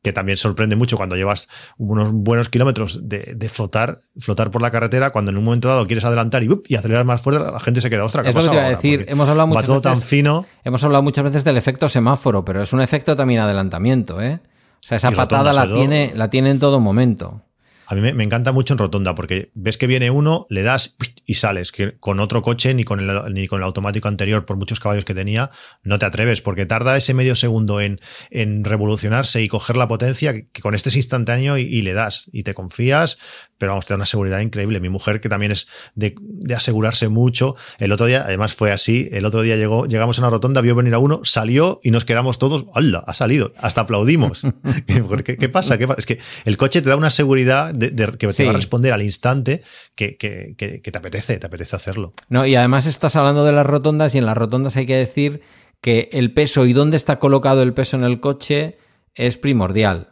[0.02, 4.70] que también sorprende mucho cuando llevas unos buenos kilómetros de, de, flotar, flotar por la
[4.70, 7.80] carretera, cuando en un momento dado quieres adelantar y, y acelerar más fuerte, la gente
[7.80, 10.46] se queda, ostra, es lo que iba a decir, hemos hablado muchas veces, tan fino.
[10.64, 14.40] Hemos hablado muchas veces del efecto semáforo, pero es un efecto también adelantamiento, ¿eh?
[14.82, 17.42] O sea, esa patada la tiene, la tiene en todo momento.
[17.90, 21.34] A mí me, encanta mucho en rotonda porque ves que viene uno, le das y
[21.34, 24.78] sales, que con otro coche ni con, el, ni con el automático anterior, por muchos
[24.78, 25.50] caballos que tenía,
[25.82, 28.00] no te atreves porque tarda ese medio segundo en,
[28.30, 32.44] en revolucionarse y coger la potencia que con este es instantáneo y, le das y
[32.44, 33.18] te confías,
[33.58, 34.78] pero vamos, te da una seguridad increíble.
[34.78, 39.08] Mi mujer, que también es de, de, asegurarse mucho, el otro día, además fue así,
[39.10, 42.04] el otro día llegó, llegamos a una rotonda, vio venir a uno, salió y nos
[42.04, 43.02] quedamos todos, ¡hala!
[43.04, 44.42] Ha salido, hasta aplaudimos.
[44.86, 45.76] ¿Qué, ¿Qué, pasa?
[45.76, 45.98] ¿Qué pasa?
[45.98, 49.62] Es que el coche te da una seguridad que te va a responder al instante
[49.94, 52.12] que, te apetece, te apetece hacerlo.
[52.28, 55.42] No, y además estás hablando de las rotondas y en las rotondas hay que decir
[55.80, 58.78] que el peso y dónde está colocado el peso en el coche
[59.14, 60.08] es primordial.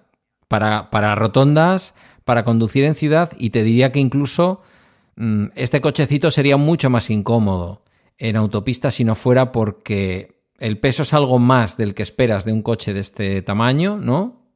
[0.48, 4.62] Para, para rotondas, para conducir en ciudad y te diría que incluso
[5.16, 7.84] mm, este cochecito sería mucho más incómodo
[8.16, 12.52] en autopista si no fuera porque el peso es algo más del que esperas de
[12.52, 14.47] un coche de este tamaño, ¿no?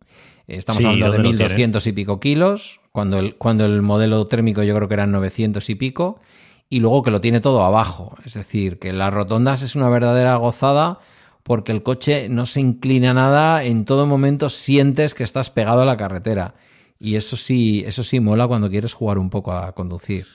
[0.46, 4.88] Estamos hablando de 1200 y pico kilos, cuando el, cuando el modelo térmico yo creo
[4.88, 6.20] que eran 900 y pico,
[6.68, 8.16] y luego que lo tiene todo abajo.
[8.24, 10.98] Es decir, que las rotondas es una verdadera gozada
[11.42, 15.84] porque el coche no se inclina nada, en todo momento sientes que estás pegado a
[15.84, 16.54] la carretera.
[16.98, 20.26] Y eso sí, eso sí mola cuando quieres jugar un poco a conducir.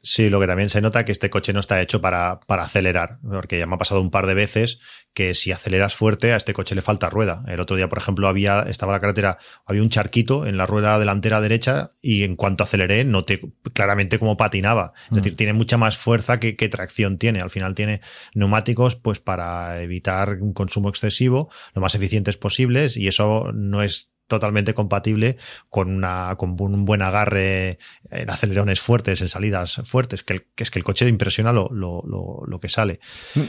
[0.00, 3.18] Sí, lo que también se nota que este coche no está hecho para, para, acelerar,
[3.20, 4.78] porque ya me ha pasado un par de veces
[5.12, 7.42] que si aceleras fuerte a este coche le falta rueda.
[7.48, 11.00] El otro día, por ejemplo, había estaba la carretera, había un charquito en la rueda
[11.00, 13.40] delantera derecha y en cuanto aceleré noté
[13.72, 14.92] claramente cómo patinaba.
[15.10, 15.36] Es decir, mm.
[15.36, 17.40] tiene mucha más fuerza que, que, tracción tiene.
[17.40, 18.00] Al final tiene
[18.34, 24.12] neumáticos pues para evitar un consumo excesivo, lo más eficientes posibles y eso no es
[24.28, 25.36] totalmente compatible
[25.68, 27.78] con, una, con un buen agarre
[28.10, 32.60] en acelerones fuertes, en salidas fuertes, que, es que el coche impresiona lo, lo, lo,
[32.60, 33.00] que sale.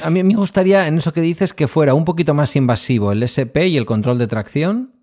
[0.04, 3.22] A mí me gustaría, en eso que dices, que fuera un poquito más invasivo el
[3.22, 4.94] SP y el control de tracción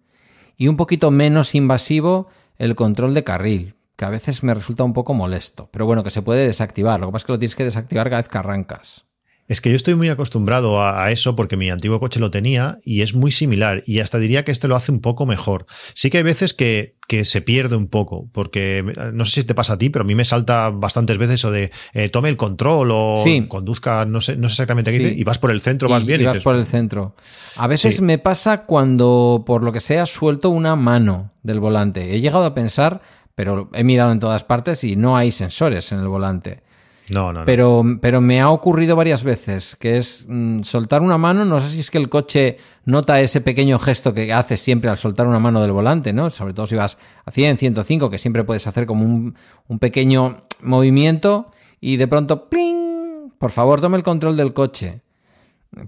[0.56, 4.94] y un poquito menos invasivo el control de carril, que a veces me resulta un
[4.94, 7.56] poco molesto, pero bueno, que se puede desactivar, lo que pasa es que lo tienes
[7.56, 9.05] que desactivar cada vez que arrancas.
[9.48, 13.02] Es que yo estoy muy acostumbrado a, eso porque mi antiguo coche lo tenía y
[13.02, 15.66] es muy similar y hasta diría que este lo hace un poco mejor.
[15.94, 19.54] Sí que hay veces que, que se pierde un poco porque no sé si te
[19.54, 22.36] pasa a ti, pero a mí me salta bastantes veces eso de eh, tome el
[22.36, 25.88] control o conduzca, no sé, no sé exactamente qué dice, y vas por el centro
[25.88, 26.20] más bien.
[26.20, 27.14] Y, vas por el centro.
[27.56, 32.14] A veces me pasa cuando, por lo que sea, suelto una mano del volante.
[32.14, 33.00] He llegado a pensar,
[33.36, 36.65] pero he mirado en todas partes y no hay sensores en el volante.
[37.10, 41.44] No, no, Pero, pero me ha ocurrido varias veces, que es mm, soltar una mano,
[41.44, 44.98] no sé si es que el coche nota ese pequeño gesto que hace siempre al
[44.98, 46.30] soltar una mano del volante, ¿no?
[46.30, 49.36] Sobre todo si vas a 100, 105, que siempre puedes hacer como un,
[49.68, 53.32] un pequeño movimiento y de pronto, ¡pling!
[53.38, 55.02] Por favor, tome el control del coche.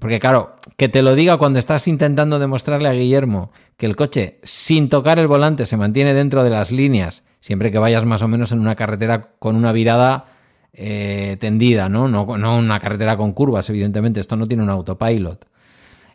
[0.00, 4.38] Porque claro, que te lo diga cuando estás intentando demostrarle a Guillermo que el coche
[4.42, 8.28] sin tocar el volante se mantiene dentro de las líneas, siempre que vayas más o
[8.28, 10.26] menos en una carretera con una virada
[10.72, 12.08] eh, tendida, ¿no?
[12.08, 12.24] ¿no?
[12.24, 15.46] una carretera con curvas, evidentemente, esto no tiene un autopilot.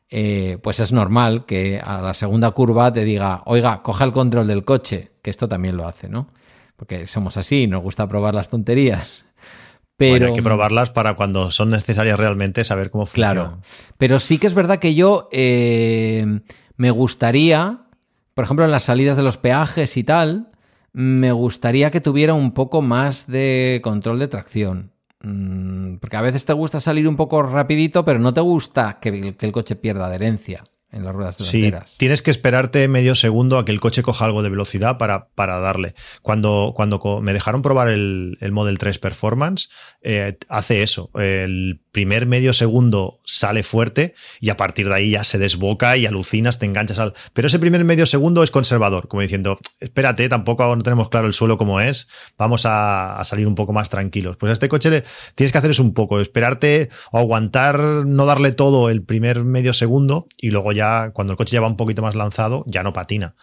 [0.10, 4.48] Eh, pues es normal que a la segunda curva te diga, oiga, coja el control
[4.48, 6.28] del coche, que esto también lo hace, ¿no?
[6.76, 9.26] Porque somos así, nos gusta probar las tonterías.
[9.98, 13.34] Pero, hay que probarlas para cuando son necesarias realmente saber cómo funciona.
[13.34, 13.58] Claro.
[13.98, 16.42] Pero sí que es verdad que yo eh,
[16.78, 17.80] me gustaría,
[18.34, 20.52] por ejemplo, en las salidas de los peajes y tal,
[20.94, 24.94] me gustaría que tuviera un poco más de control de tracción.
[25.22, 29.36] Mm, porque a veces te gusta salir un poco rapidito, pero no te gusta que
[29.40, 30.64] el, coche pierda adherencia.
[30.92, 31.90] en las ruedas delanteras.
[31.90, 35.30] Sí, tienes que esperarte medio segundo a que el coche coja algo de velocidad para,
[35.30, 35.96] para darle.
[36.22, 39.70] Cuando, cuando me dejaron probar el, el Model 3 Performance,
[40.04, 41.10] eh, hace eso.
[41.16, 46.08] El primer medio segundo sale fuerte y a partir de ahí ya se desboca y
[46.08, 47.14] alucinas, te enganchas al...
[47.34, 51.34] Pero ese primer medio segundo es conservador, como diciendo, espérate, tampoco no tenemos claro el
[51.34, 54.38] suelo como es, vamos a, a salir un poco más tranquilos.
[54.38, 55.04] Pues a este coche le,
[55.36, 59.72] tienes que hacer eso un poco, esperarte o aguantar, no darle todo el primer medio
[59.72, 62.92] segundo y luego ya cuando el coche ya va un poquito más lanzado, ya no
[62.92, 63.36] patina.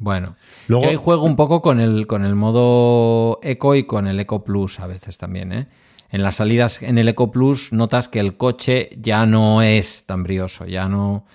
[0.00, 0.34] Bueno,
[0.66, 4.42] luego ahí juego un poco con el, con el modo Eco y con el Eco
[4.42, 5.68] Plus a veces también, ¿eh?
[6.12, 10.22] En las salidas en el Eco Plus notas que el coche ya no es tan
[10.22, 11.26] brioso, ya no,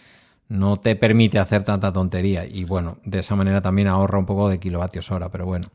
[0.50, 2.46] no te permite hacer tanta tontería.
[2.46, 5.68] Y bueno, de esa manera también ahorra un poco de kilovatios hora, pero bueno.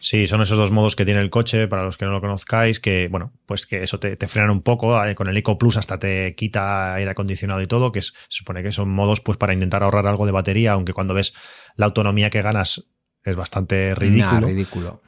[0.00, 2.80] Sí, son esos dos modos que tiene el coche, para los que no lo conozcáis,
[2.80, 5.04] que, bueno, pues que eso te, te frenan un poco.
[5.04, 8.62] Eh, con el Eco Plus hasta te quita aire acondicionado y todo, que se supone
[8.62, 11.34] que son modos pues para intentar ahorrar algo de batería, aunque cuando ves
[11.76, 12.86] la autonomía que ganas
[13.22, 14.46] es bastante ridículo.
[14.46, 15.02] ridículo.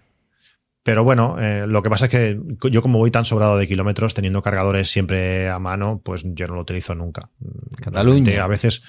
[0.85, 2.39] Pero bueno, eh, lo que pasa es que
[2.71, 6.57] yo como voy tan sobrado de kilómetros, teniendo cargadores siempre a mano, pues yo no
[6.57, 7.31] lo utilizo nunca.
[7.81, 8.45] Cataluña.
[8.45, 8.83] A veces...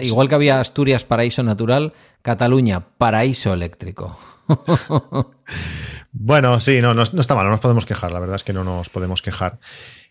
[0.00, 4.18] Igual que había Asturias paraíso natural, Cataluña paraíso eléctrico.
[6.12, 8.64] bueno, sí, no, no, está mal, no nos podemos quejar, la verdad es que no
[8.64, 9.58] nos podemos quejar.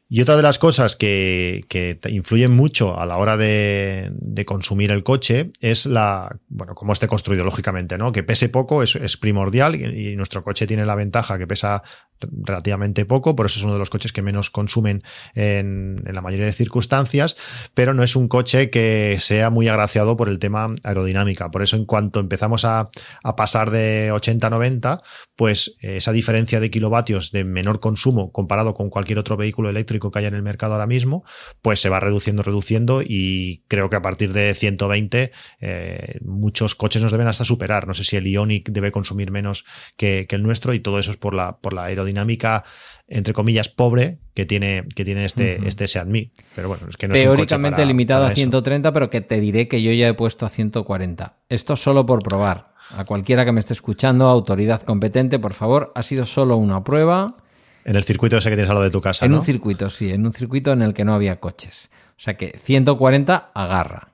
[0.08, 4.92] Y otra de las cosas que, que influyen mucho a la hora de, de, consumir
[4.92, 8.12] el coche es la, bueno, cómo esté construido, lógicamente, ¿no?
[8.12, 11.82] Que pese poco es, primordial y, nuestro coche tiene la ventaja que pesa
[12.22, 16.46] relativamente poco, por eso es uno de los coches que menos consumen en, la mayoría
[16.46, 17.36] de circunstancias,
[17.74, 21.52] pero no es un coche que sea muy agraciado por el tema aerodinámica.
[21.52, 22.90] Por eso en cuanto empezamos a,
[23.36, 25.02] pasar de 80 a 90,
[25.36, 30.20] pues esa diferencia de kilovatios de menor consumo comparado con cualquier otro vehículo eléctrico que
[30.20, 31.26] haya en el mercado ahora mismo,
[31.62, 37.02] pues se va reduciendo, reduciendo y creo que a partir de 120 eh, muchos coches
[37.02, 37.88] nos deben hasta superar.
[37.88, 39.66] No sé si el Ionic debe consumir menos
[39.98, 42.64] que, que el nuestro y todo eso es por la, por la aerodinámica dinámica
[43.08, 45.68] entre comillas, pobre que tiene, que tiene este, uh -huh.
[45.68, 46.08] este Seat
[46.56, 49.40] Pero bueno, es que no Teóricamente es para, limitado para a 130, pero que te
[49.40, 51.38] diré que yo ya he puesto a 140.
[51.50, 52.74] Esto solo por probar.
[52.90, 57.38] A cualquiera que me esté escuchando, autoridad competente, por favor, ha sido solo una prueba.
[57.84, 59.26] En el circuito ese que tienes a lo de tu casa.
[59.26, 59.40] En ¿no?
[59.40, 61.90] un circuito, sí, en un circuito en el que no había coches.
[62.18, 64.10] O sea que 140 agarra.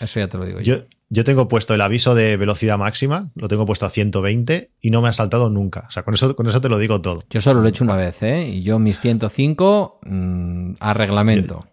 [0.00, 0.76] Eso ya te lo digo yo.
[0.76, 0.84] yo.
[1.08, 5.02] Yo tengo puesto el aviso de velocidad máxima, lo tengo puesto a 120 y no
[5.02, 5.86] me ha saltado nunca.
[5.88, 7.22] O sea, con eso, con eso te lo digo todo.
[7.30, 8.48] Yo solo lo he hecho una vez, ¿eh?
[8.48, 11.66] Y yo mis 105 mmm, a reglamento.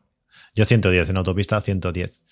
[0.56, 2.24] Yo, yo, 110, en autopista 110.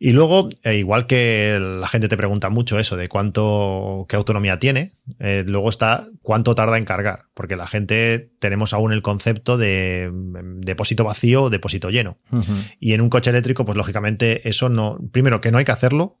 [0.00, 4.60] Y luego, eh, igual que la gente te pregunta mucho eso de cuánto, qué autonomía
[4.60, 9.58] tiene, eh, luego está cuánto tarda en cargar, porque la gente tenemos aún el concepto
[9.58, 12.18] de depósito vacío o depósito lleno.
[12.30, 12.76] Uh -huh.
[12.78, 16.20] Y en un coche eléctrico, pues lógicamente eso no, primero que no hay que hacerlo,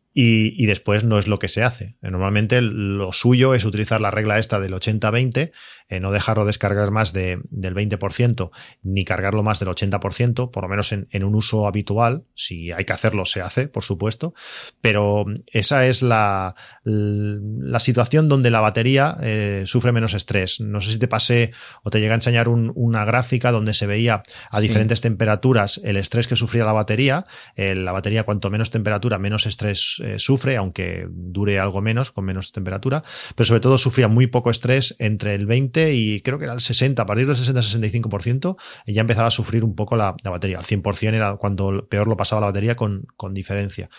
[0.13, 1.95] y, y, después no es lo que se hace.
[2.01, 5.51] Normalmente lo suyo es utilizar la regla esta del 80-20,
[5.87, 8.51] eh, no dejarlo descargar más de, del 20%,
[8.83, 12.25] ni cargarlo más del 80%, por lo menos en, en, un uso habitual.
[12.35, 14.33] Si hay que hacerlo, se hace, por supuesto.
[14.81, 20.59] Pero esa es la, la situación donde la batería eh, sufre menos estrés.
[20.59, 21.51] No sé si te pasé
[21.83, 25.03] o te llega a enseñar un, una gráfica donde se veía a diferentes sí.
[25.03, 27.25] temperaturas el estrés que sufría la batería.
[27.55, 32.25] Eh, la batería, cuanto menos temperatura, menos estrés eh, sufre, aunque dure algo menos, con
[32.25, 33.03] menos temperatura,
[33.35, 36.61] pero sobre todo sufría muy poco estrés entre el 20 y creo que era el
[36.61, 40.57] 60, a partir del 60-65%, ya empezaba a sufrir un poco la, la, batería.
[40.57, 43.89] Al 100% era cuando peor lo pasaba la batería con, con diferencia.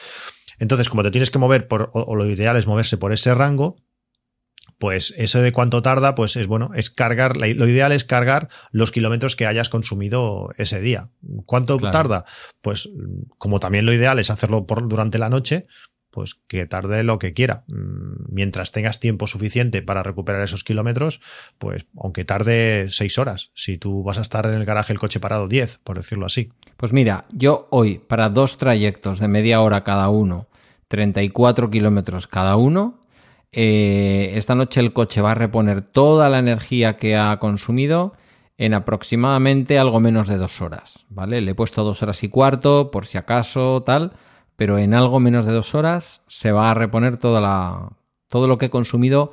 [0.59, 3.35] Entonces, como te tienes que mover por, o, o lo ideal es moverse por ese
[3.35, 3.77] rango,
[4.83, 8.91] pues eso de cuánto tarda, pues es bueno, es cargar, lo ideal es cargar los
[8.91, 11.11] kilómetros que hayas consumido ese día.
[11.47, 11.93] ¿Cuánto claro.
[11.93, 12.25] tarda?
[12.63, 12.91] Pues
[13.39, 15.69] como también lo ideal es hacerlo por, durante la noche,
[16.13, 17.65] pues que tarde lo que quiera.
[17.67, 21.21] Mientras tengas tiempo suficiente para recuperar esos kilómetros,
[21.59, 25.19] pues aunque tarde seis horas, si tú vas a estar en el garaje el coche
[25.19, 26.53] parado 10, por decirlo así.
[26.77, 30.49] Pues mira, yo hoy para dos trayectos de media hora cada uno,
[30.89, 33.01] 34 kilómetros cada uno,
[33.51, 38.13] eh, esta noche el coche va a reponer toda la energía que ha consumido
[38.59, 41.41] en aproximadamente algo menos de dos horas, ¿vale?
[41.41, 44.13] Le he puesto dos horas y cuarto, por si acaso, tal,
[44.63, 47.97] pero en algo menos de dos horas se va a reponer toda la,
[48.29, 49.33] todo lo que he consumido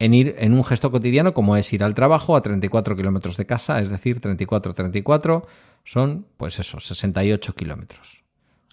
[0.00, 3.46] en ir en un gesto cotidiano, como es ir al trabajo a 34 kilómetros de
[3.46, 5.46] casa, es decir, 34, 34,
[5.84, 8.24] son, pues eso, 68 kilómetros.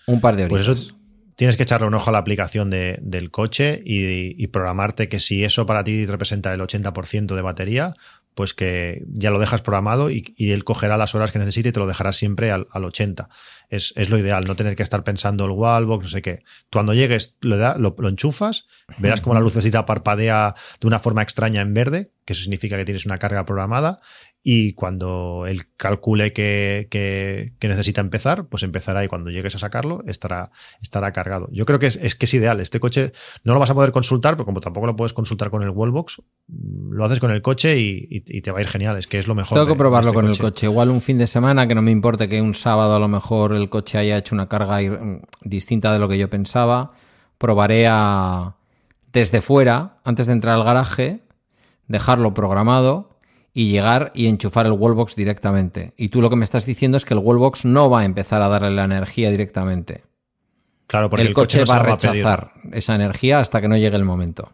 [0.08, 0.66] Un par de horas.
[0.66, 0.96] Pues eso
[1.36, 5.20] tienes que echarle un ojo a la aplicación de, del coche y, y, programarte que
[5.20, 7.94] si eso para ti representa el 80% de batería,
[8.36, 11.80] pues que ya lo dejas programado y, él cogerá las horas que necesite y te
[11.80, 13.30] lo dejará siempre al, 80.
[13.76, 16.44] Es, lo ideal, no tener que estar pensando el wallbox, no sé qué.
[16.72, 18.68] Cuando llegues, lo, lo, enchufas,
[18.98, 22.86] verás como la lucecita parpadea de una forma extraña en verde, que eso significa que
[22.86, 24.00] tienes una carga programada,
[24.46, 30.04] y cuando él calcule que, que, necesita empezar, pues empezará y cuando llegues a sacarlo
[30.06, 30.52] estará,
[30.82, 31.48] estará cargado.
[31.54, 32.60] Yo creo que es, es, que es ideal.
[32.60, 33.14] Este coche
[33.46, 36.22] no lo vas a poder consultar, pero como tampoco lo puedes consultar con el wallbox,
[36.50, 38.98] lo haces con el coche y, te va a ir genial.
[38.98, 39.58] Es que es lo mejor.
[39.58, 40.66] Tengo que probarlo este con el coche.
[40.66, 43.54] Igual un fin de semana, que no me importe que un sábado a lo mejor
[43.54, 44.80] el coche haya hecho una carga
[45.42, 46.94] distinta de lo que yo pensaba.
[47.38, 48.56] Probaré a
[49.12, 51.22] desde fuera, antes de entrar al garaje,
[51.88, 53.20] dejarlo programado
[53.54, 55.94] y llegar y enchufar el wallbox directamente.
[55.96, 58.42] Y tú lo que me estás diciendo es que el wallbox no va a empezar
[58.42, 60.04] a darle la energía directamente.
[60.88, 64.52] Claro, porque el, coche, va a rechazar esa energía hasta que no llegue el momento.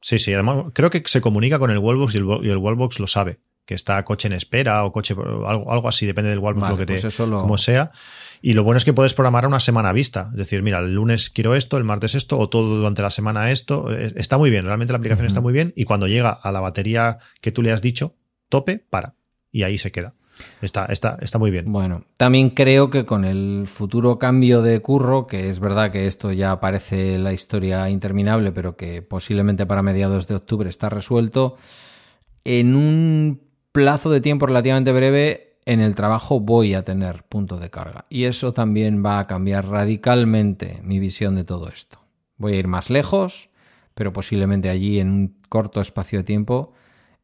[0.00, 3.38] Sí, sí, además creo que se comunica con el wallbox y el, wallbox lo sabe,
[3.66, 6.86] que está coche en espera o coche algo, algo así, depende del wallbox lo que
[6.86, 7.90] te pues como sea.
[8.40, 10.94] Y lo bueno es que puedes programar a una semana vista, es decir, mira, el
[10.94, 13.90] lunes quiero esto, el martes esto o todo durante la semana esto.
[13.92, 17.18] Está muy bien, realmente la aplicación está muy bien y cuando llega a la batería
[17.40, 18.14] que tú le has dicho,
[18.48, 19.14] tope, para
[19.50, 20.14] y ahí se queda.
[20.60, 21.72] Está, está, está muy bien.
[21.72, 26.30] Bueno, también creo que con el futuro cambio de curro, que es verdad que esto
[26.30, 31.56] ya parece la historia interminable, pero que posiblemente para mediados de octubre está resuelto,
[32.44, 33.45] en un
[33.76, 38.06] plazo de tiempo relativamente breve en el trabajo voy a tener punto de carga.
[38.08, 42.00] Y eso también va a cambiar radicalmente mi visión de todo esto.
[42.38, 43.50] Voy a ir más lejos,
[43.92, 46.72] pero posiblemente allí en un corto espacio de tiempo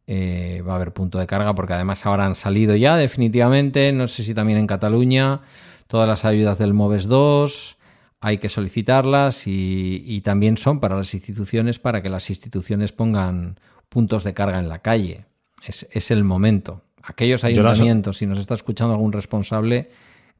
[0.07, 4.07] eh, va a haber punto de carga porque además ahora han salido ya definitivamente, no
[4.07, 5.41] sé si también en Cataluña,
[5.87, 7.79] todas las ayudas del MOVES 2,
[8.21, 14.23] hay que solicitarlas y, también son para las instituciones para que las instituciones pongan puntos
[14.23, 15.25] de carga en la calle.
[15.67, 16.85] Es, el momento.
[17.03, 19.91] Aquellos ayuntamientos, si nos está escuchando algún responsable,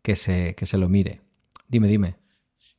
[0.03, 1.21] que se, que se lo mire.
[1.69, 2.17] Dime, dime.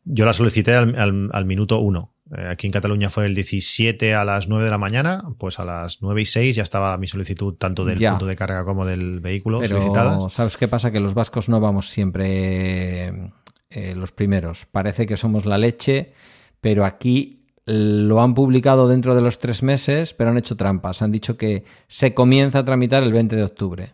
[0.04, 2.14] Yo la solicité al, al minuto uno.
[2.36, 5.66] Eh, aquí en Cataluña fue el 17 a las 9 de la mañana, pues a
[5.66, 9.20] las 9 y 6 ya estaba mi solicitud tanto del punto de carga como del
[9.20, 10.91] vehículo Pero, ¿Sabes qué pasa?
[10.91, 13.32] Que los vascos no vamos siempre
[13.70, 14.66] eh, los primeros.
[14.66, 16.14] Parece que somos la leche,
[16.62, 21.01] pero aquí lo han publicado dentro de los tres meses, pero han hecho trampas.
[21.01, 23.93] Han dicho que se comienza a tramitar el 20 de octubre.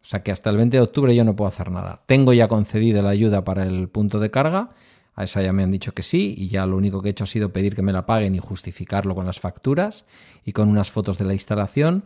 [0.00, 2.02] O sea que hasta el 20 de octubre yo no puedo hacer nada.
[2.06, 4.68] Tengo ya concedida la ayuda para el punto de carga
[5.18, 7.24] a esa ya me han dicho que sí y ya lo único que he hecho
[7.24, 10.04] ha sido pedir que me la paguen y justificarlo con las facturas
[10.44, 12.04] y con unas fotos de la instalación.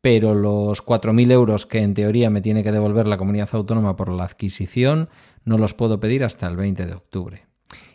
[0.00, 4.08] Pero los 4.000 euros que en teoría me tiene que devolver la comunidad autónoma por
[4.08, 5.08] la adquisición
[5.44, 7.47] no los puedo pedir hasta el 20 de octubre.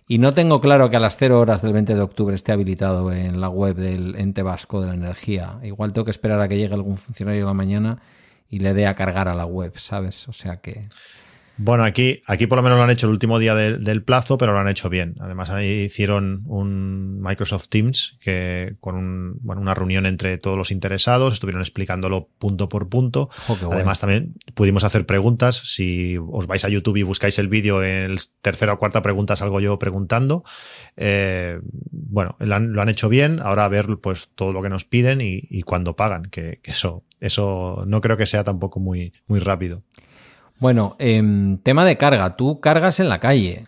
[0.08, 3.12] Y no tengo claro que a las 0 horas del 20 de octubre esté habilitado
[3.12, 5.60] en la web del ente vasco de la energía.
[5.64, 8.02] Igual tengo que esperar a que llegue algún funcionario de la mañana
[8.50, 10.28] y le dé a cargar a la web, ¿sabes?
[10.28, 10.88] O sea que
[11.58, 14.54] bueno, aquí, aquí por lo menos lo han hecho el último día del plazo, pero
[14.54, 15.16] lo han hecho bien.
[15.20, 21.62] Además, ahí hicieron un Microsoft Teams que con una reunión entre todos los interesados, estuvieron
[21.62, 23.30] explicándolo punto por punto.
[23.72, 25.56] Además, también pudimos hacer preguntas.
[25.58, 29.36] Si os vais a YouTube y buscáis el vídeo, en el tercera o cuarta pregunta
[29.36, 30.44] salgo yo preguntando.
[30.98, 31.60] Eh,
[31.92, 33.40] bueno, lo han, hecho bien.
[33.40, 36.72] Ahora a ver pues todo lo que nos piden y, y cuándo pagan, que, que,
[36.72, 39.84] eso, eso no creo que sea tampoco muy, muy rápido.
[40.60, 42.36] Bueno, em, tema de carga.
[42.36, 43.66] Tú cargas en la calle.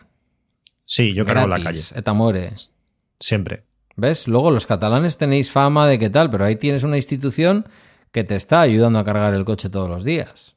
[0.86, 1.82] Sí, yo cargo en la calle.
[1.96, 2.72] Etamores.
[3.20, 3.64] Siempre.
[3.96, 4.28] ¿Ves?
[4.28, 7.66] Luego los catalanes tenéis fama de qué tal, pero ahí tienes una institución
[8.12, 10.55] que te está ayudando a cargar el coche todos los días.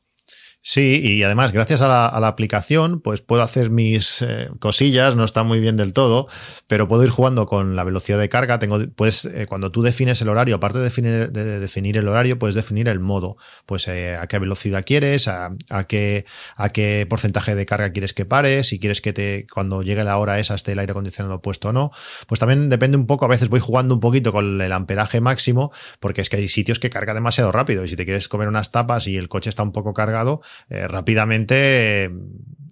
[0.61, 5.43] Sí, y además, gracias a la, aplicación, pues puedo hacer mis eh, cosillas, no está
[5.43, 6.29] muy bien del todo,
[6.67, 8.59] pero puedo ir jugando con la velocidad de carga.
[8.59, 12.55] Tengo, pues, cuando tú defines el horario, aparte de definir, de definir el horario, puedes
[12.55, 13.37] definir el modo.
[13.65, 15.57] Pues eh, a qué velocidad quieres, a,
[15.89, 20.05] qué, a qué porcentaje de carga quieres que pare, si quieres que te, cuando llegue
[20.05, 21.93] la hora esa esté el aire acondicionado puesto o no.
[22.27, 25.73] Pues también depende un poco, a veces voy jugando un poquito con el amperaje máximo,
[25.99, 27.85] porque es que hay sitios que carga demasiado rápido.
[27.85, 30.87] Y si te quieres comer unas tapas y el coche está un poco cargado, eh,
[30.89, 32.11] rápidamente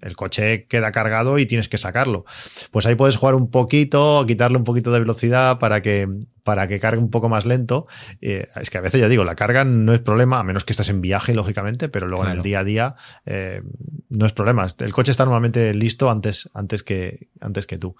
[0.06, 2.24] el coche queda cargado y tienes que sacarlo.
[2.70, 6.08] Pues ahí puedes jugar un poquito, quitarle un poquito de velocidad para que,
[6.44, 7.86] para que cargue un poco más lento.
[8.20, 10.72] Eh, es que a veces ya digo, la carga no es problema, a menos que
[10.72, 13.62] estés en viaje, lógicamente, pero luego en el día a día eh,
[14.08, 14.66] no es problema.
[14.78, 17.96] El coche está normalmente listo antes, antes, que, antes que tú.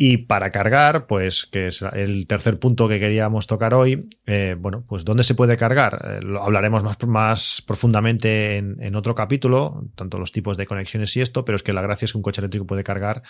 [0.00, 4.84] Y para cargar, pues, que es el tercer punto que queríamos tocar hoy, eh, bueno,
[4.86, 6.00] pues ¿dónde se puede cargar?
[6.04, 11.20] Eh, lo hablaremos más, más profundamente en, otro capítulo, tanto los tipos de conexiones y
[11.20, 13.24] esto, pero es que la gracia es que un coche eléctrico puede cargar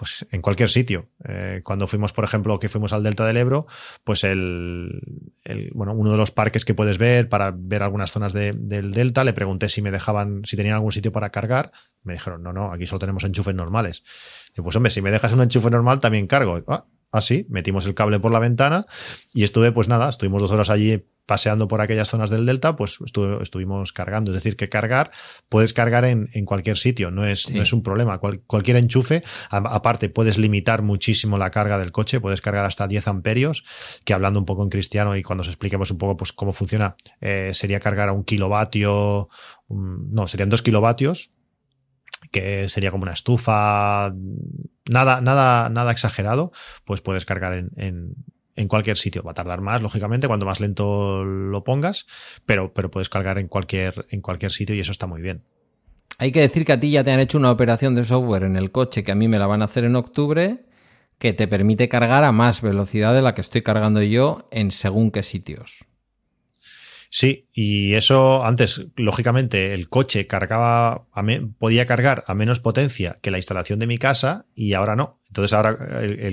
[0.00, 1.10] pues, en cualquier sitio.
[1.28, 3.66] Eh, cuando fuimos, por ejemplo, que fuimos al Delta del Ebro,
[4.02, 4.98] pues el,
[5.74, 9.34] bueno, uno de los parques que puedes ver para ver algunas zonas del Delta, le
[9.34, 11.70] pregunté si me dejaban, si tenían algún sitio para cargar.
[12.02, 14.02] Me dijeron, no, no, aquí solo tenemos enchufes normales.
[14.56, 16.64] Pues hombre, si me dejas un enchufe normal, también cargo.
[16.66, 18.86] Ah, así, metimos el cable por la ventana
[19.34, 22.98] y estuve, pues nada, estuvimos dos horas allí paseando por aquellas zonas del delta, pues
[23.40, 24.32] estuvimos cargando.
[24.32, 25.12] Es decir, que cargar,
[25.48, 28.18] puedes cargar en, cualquier sitio, no es, no es un problema.
[28.18, 33.62] cualquier enchufe, aparte, puedes limitar muchísimo la carga del coche, puedes cargar hasta 10 amperios,
[34.04, 36.96] que hablando un poco en cristiano y cuando os expliquemos un poco pues, cómo funciona,
[37.20, 39.28] eh, sería cargar a un kilovatio,
[39.68, 41.30] no, serían dos kilovatios,
[42.32, 44.12] que sería como una estufa,
[44.90, 46.50] nada, nada, nada exagerado,
[46.84, 48.16] pues puedes cargar en, en,
[48.60, 49.22] en, cualquier sitio.
[49.22, 52.06] Va a tardar más, lógicamente, cuanto más lento lo pongas,
[52.46, 55.42] pero, pero puedes cargar en cualquier, en cualquier sitio y eso está muy bien.
[56.18, 58.56] Hay que decir que a ti ya te han hecho una operación de software en
[58.56, 60.66] el coche que a mí me la van a hacer en octubre
[61.18, 65.10] que te permite cargar a más velocidad de la que estoy cargando yo en según
[65.10, 65.84] qué sitios.
[67.10, 71.06] Sí, y eso antes, lógicamente, el coche cargaba,
[71.58, 75.20] podía cargar a menos potencia que la instalación de mi casa y ahora no.
[75.26, 75.76] Entonces ahora,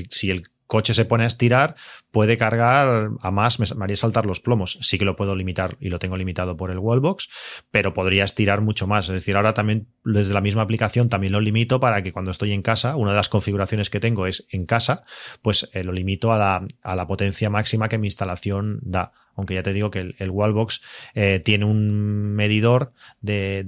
[0.09, 1.75] si el coche se pone a estirar,
[2.11, 4.77] puede cargar a más, me, haría saltar los plomos.
[4.81, 7.29] Sí que lo puedo limitar y lo tengo limitado por el wallbox,
[7.71, 9.07] pero podría estirar mucho más.
[9.09, 12.51] Es decir, ahora también desde la misma aplicación también lo limito para que cuando estoy
[12.51, 15.03] en casa, una de las configuraciones que tengo es en casa,
[15.41, 19.53] pues eh, lo limito a la, a la potencia máxima que mi instalación da aunque
[19.53, 20.81] ya te digo que el, Wallbox
[21.13, 22.91] eh, tiene un medidor
[23.21, 23.63] de,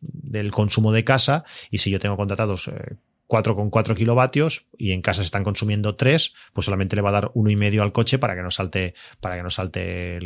[0.00, 2.96] del consumo de casa y si yo tengo contratados eh,
[3.30, 7.30] 4,4 kilovatios y en casa se están consumiendo 3, pues solamente le va a dar
[7.34, 10.18] uno y medio al coche para que no salte, para que no salte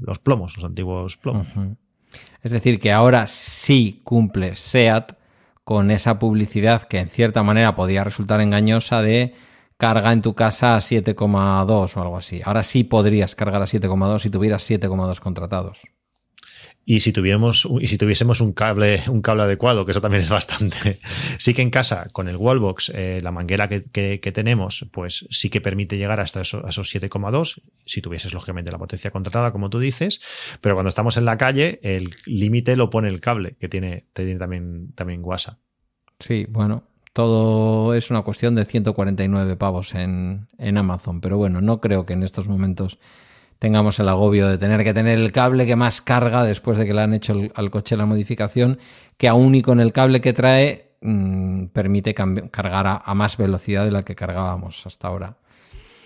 [0.00, 1.48] los plomos, los antiguos plomos.
[2.42, 5.14] Es decir, que ahora sí cumple SEAT
[5.64, 9.34] con esa publicidad que en cierta manera podía resultar engañosa de
[9.78, 12.42] carga en tu casa a 7,2 o algo así.
[12.44, 15.82] Ahora sí podrías cargar a 7,2 si tuvieras 7,2 contratados.
[16.86, 20.28] Y si tuviéramos, y si tuviésemos un cable, un cable adecuado, que eso también es
[20.28, 21.00] bastante.
[21.38, 23.84] Sí que en casa, con el wallbox, eh, la manguera que,
[24.20, 28.78] que, tenemos, pues sí que permite llegar hasta esos, esos 7,2, si tuvieses lógicamente la
[28.78, 30.20] potencia contratada, como tú dices,
[30.60, 34.92] pero cuando estamos en la calle, el límite lo pone el cable, que tiene, también,
[34.94, 35.58] también guasa.
[36.20, 41.80] Sí, bueno, todo es una cuestión de 149 pavos en, en Amazon, pero bueno, no
[41.80, 42.98] creo que en estos momentos
[43.58, 46.94] tengamos el agobio de tener que tener el cable que más carga después de que
[46.94, 48.78] le han hecho al coche la modificación,
[49.16, 53.90] que aún y con el cable que trae mm, permite cargar a, más velocidad de
[53.90, 55.36] la que cargábamos hasta ahora.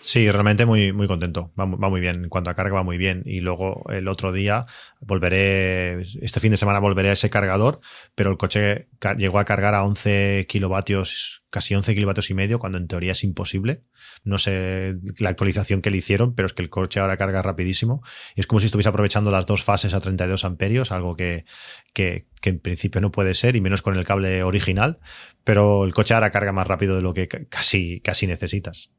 [0.09, 1.53] Sí, realmente muy, muy contento.
[1.61, 2.25] Va, muy bien.
[2.25, 3.23] En cuanto a carga, va muy bien.
[3.27, 4.65] Y luego el otro día
[5.01, 7.81] volveré, este fin de semana volveré a ese cargador,
[8.15, 8.89] pero el coche
[9.19, 13.23] llegó a cargar a 11 kilovatios, casi 11 kilovatios y medio, cuando en teoría es
[13.23, 13.83] imposible.
[14.25, 18.01] No sé la actualización que le hicieron, pero es que el coche ahora carga rapidísimo.
[18.35, 21.45] Y es como si estuviese aprovechando las dos fases a 32 amperios, algo que,
[21.93, 25.01] que, en principio no puede ser, y menos con el cable original.
[25.45, 28.91] Pero el coche ahora carga más rápido de lo que casi, casi necesitas.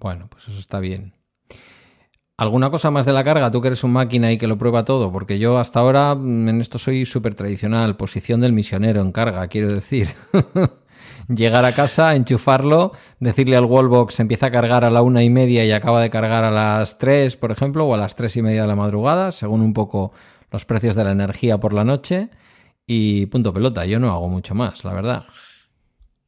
[0.00, 1.14] Bueno, pues eso está bien.
[2.38, 3.50] ¿Alguna cosa más de la carga?
[3.50, 6.48] Tú que eres un máquina y que lo prueba todo, porque yo hasta ahora mm,
[6.50, 10.10] en esto soy súper tradicional, posición del misionero en carga, quiero decir.
[11.28, 15.64] llegar a casa, enchufarlo, decirle al wallbox empieza a cargar a la una y media
[15.64, 18.62] y acaba de cargar a las tres, por ejemplo, o a las tres y media
[18.62, 20.12] de la madrugada, según un poco
[20.50, 22.30] los precios de la energía por la noche.
[22.86, 25.24] Y punto pelota, yo no hago mucho más, la verdad.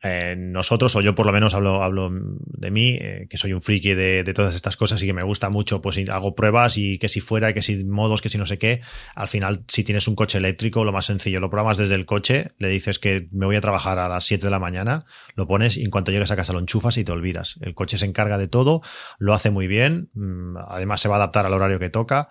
[0.03, 3.61] Eh, nosotros, o yo por lo menos hablo, hablo de mí, eh, que soy un
[3.61, 7.09] friki de, todas estas cosas y que me gusta mucho, pues hago pruebas y que
[7.09, 8.80] si fuera, que si modos, que si no sé qué,
[9.14, 12.53] al final si tienes un coche eléctrico, lo más sencillo, lo programas desde el coche,
[12.59, 15.76] le dices que me voy a trabajar a las 7 de la mañana, lo pones
[15.76, 17.59] y en cuanto llegues a casa lo enchufas y te olvidas.
[17.61, 18.82] El coche se encarga de todo,
[19.18, 22.28] lo hace muy bien, mm, además se va a adaptar al horario que toca,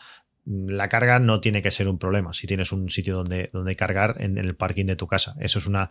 [0.50, 4.16] la carga no tiene que ser un problema si tienes un sitio donde, donde cargar
[4.20, 5.36] en, el parking de tu casa.
[5.40, 5.90] Eso es una.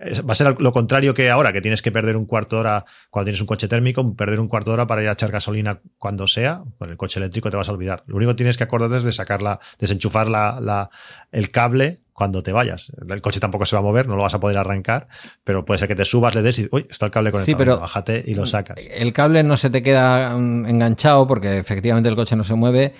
[0.00, 2.84] va a ser lo contrario que ahora, que tienes que perder un cuarto de hora
[3.10, 5.80] cuando tienes un coche térmico, perder un cuarto de hora para ir a echar gasolina
[5.98, 6.62] cuando sea.
[6.78, 8.02] Con el coche eléctrico te vas a olvidar.
[8.06, 10.90] Lo único que tienes que acordarte es de sacarla, desenchufar la, la,
[11.30, 12.90] el cable cuando te vayas.
[13.06, 15.06] El coche tampoco se va a mover, no lo vas a poder arrancar,
[15.44, 17.56] pero puede ser que te subas, le des y, uy, está el cable conectado.
[17.56, 18.78] Sí, pero bájate y lo sacas.
[18.90, 22.94] El cable no se te queda mm, enganchado porque efectivamente el coche no se mueve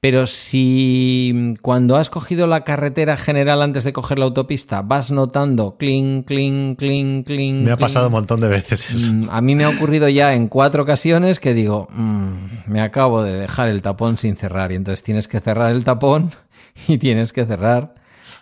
[0.00, 5.76] Pero si cuando has cogido la carretera general antes de coger la autopista vas notando
[5.78, 7.64] cling, cling, cling, cling.
[7.64, 9.12] Me ha pasado un montón de veces eso.
[9.12, 12.32] Mm, a mí me ha ocurrido ya en cuatro ocasiones que digo, mm,
[12.66, 16.30] me acabo de dejar el tapón sin cerrar y entonces tienes que cerrar el tapón
[16.88, 17.94] y tienes que cerrar.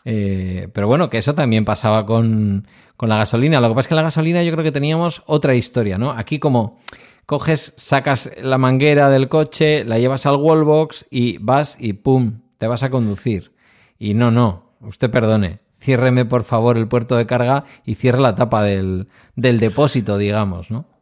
[0.05, 3.61] Eh, pero bueno, que eso también pasaba con, con la gasolina.
[3.61, 6.11] Lo que pasa es que la gasolina yo creo que teníamos otra historia, ¿no?
[6.11, 6.79] Aquí como
[7.27, 12.67] coges, sacas la manguera del coche, la llevas al wallbox y vas y pum, te
[12.67, 13.53] vas a conducir.
[13.99, 18.35] Y no, no, usted perdone, ciérreme por favor el puerto de carga y cierre la
[18.35, 20.94] tapa del, del depósito, digamos, ¿no?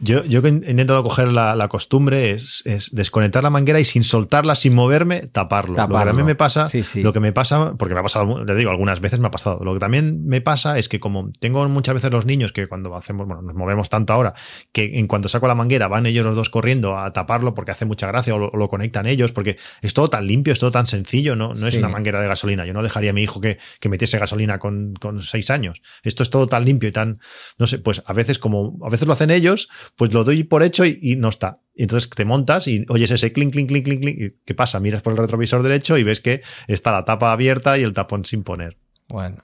[0.00, 4.02] Yo, yo he intentado coger la, la costumbre es, es, desconectar la manguera y sin
[4.02, 5.76] soltarla, sin moverme, taparlo.
[5.76, 5.94] Taparlo.
[5.98, 7.02] Lo que también me pasa, Sí, sí.
[7.02, 9.64] lo que me pasa, porque me ha pasado, le digo, algunas veces me ha pasado.
[9.64, 12.94] Lo que también me pasa es que como tengo muchas veces los niños que cuando
[12.96, 14.34] hacemos, bueno, nos movemos tanto ahora,
[14.72, 17.84] que en cuanto saco la manguera van ellos los dos corriendo a taparlo porque hace
[17.84, 20.72] mucha gracia o lo, o lo conectan ellos, porque es todo tan limpio, es todo
[20.72, 22.66] tan sencillo, no, no es una manguera de gasolina.
[22.66, 25.80] Yo no dejaría a mi hijo que, que metiese gasolina con, con seis años.
[26.02, 27.20] Esto es todo tan limpio y tan,
[27.58, 30.62] no sé, pues a veces como, a veces lo hacen ellos, pues lo doy por
[30.62, 31.60] hecho y, y no está.
[31.74, 34.34] Y entonces te montas y oyes ese clink, clink, clink, clink, clink.
[34.44, 34.80] ¿Qué pasa?
[34.80, 38.24] Miras por el retrovisor derecho y ves que está la tapa abierta y el tapón
[38.24, 38.78] sin poner.
[39.08, 39.38] Bueno,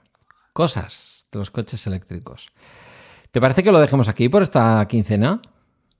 [0.53, 2.47] cosas de los coches eléctricos.
[3.31, 5.41] ¿Te parece que lo dejemos aquí por esta quincena?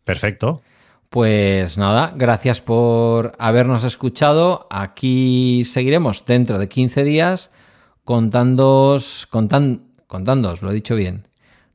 [0.03, 0.61] Perfecto.
[1.09, 4.67] Pues nada, gracias por habernos escuchado.
[4.69, 7.51] Aquí seguiremos dentro de 15 días
[8.03, 11.25] contándoos, contan, contándoos, lo he dicho bien,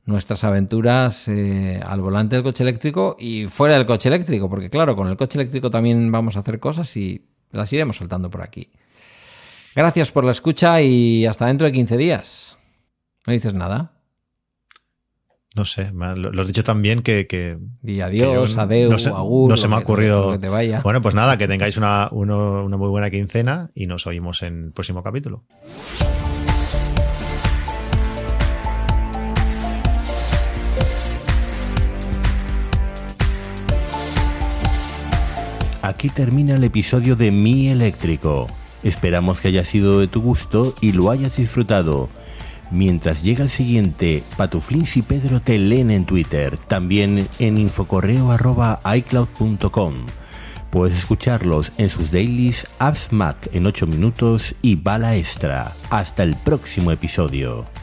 [0.07, 4.95] nuestras aventuras eh, al volante del coche eléctrico y fuera del coche eléctrico, porque claro,
[4.95, 8.69] con el coche eléctrico también vamos a hacer cosas y las iremos soltando por aquí.
[9.75, 12.57] Gracias por la escucha y hasta dentro de 15 días.
[13.27, 13.91] ¿No dices nada?
[15.55, 19.09] No sé, lo has dicho tan bien que, que, Di adiós, que adeu, no se,
[19.09, 19.49] agur.
[19.49, 20.31] no se lo me ha ocurrido.
[20.33, 20.81] que te vaya.
[20.81, 24.65] Bueno, pues nada, que tengáis una, uno- una muy buena quincena y nos oímos en
[24.65, 25.45] el próximo capítulo.
[35.87, 38.47] Aquí termina el episodio de Mi Eléctrico.
[38.83, 42.09] Esperamos que haya sido de tu gusto y lo hayas disfrutado.
[42.71, 49.93] Mientras llega el siguiente, Patuflins y Pedro te leen en Twitter, también en infocorreo.icloud.com.
[50.71, 55.77] Puedes escucharlos en sus dailies, Apps Mac en 8 minutos y Bala Extra.
[55.89, 57.76] Hasta el próximo episodio.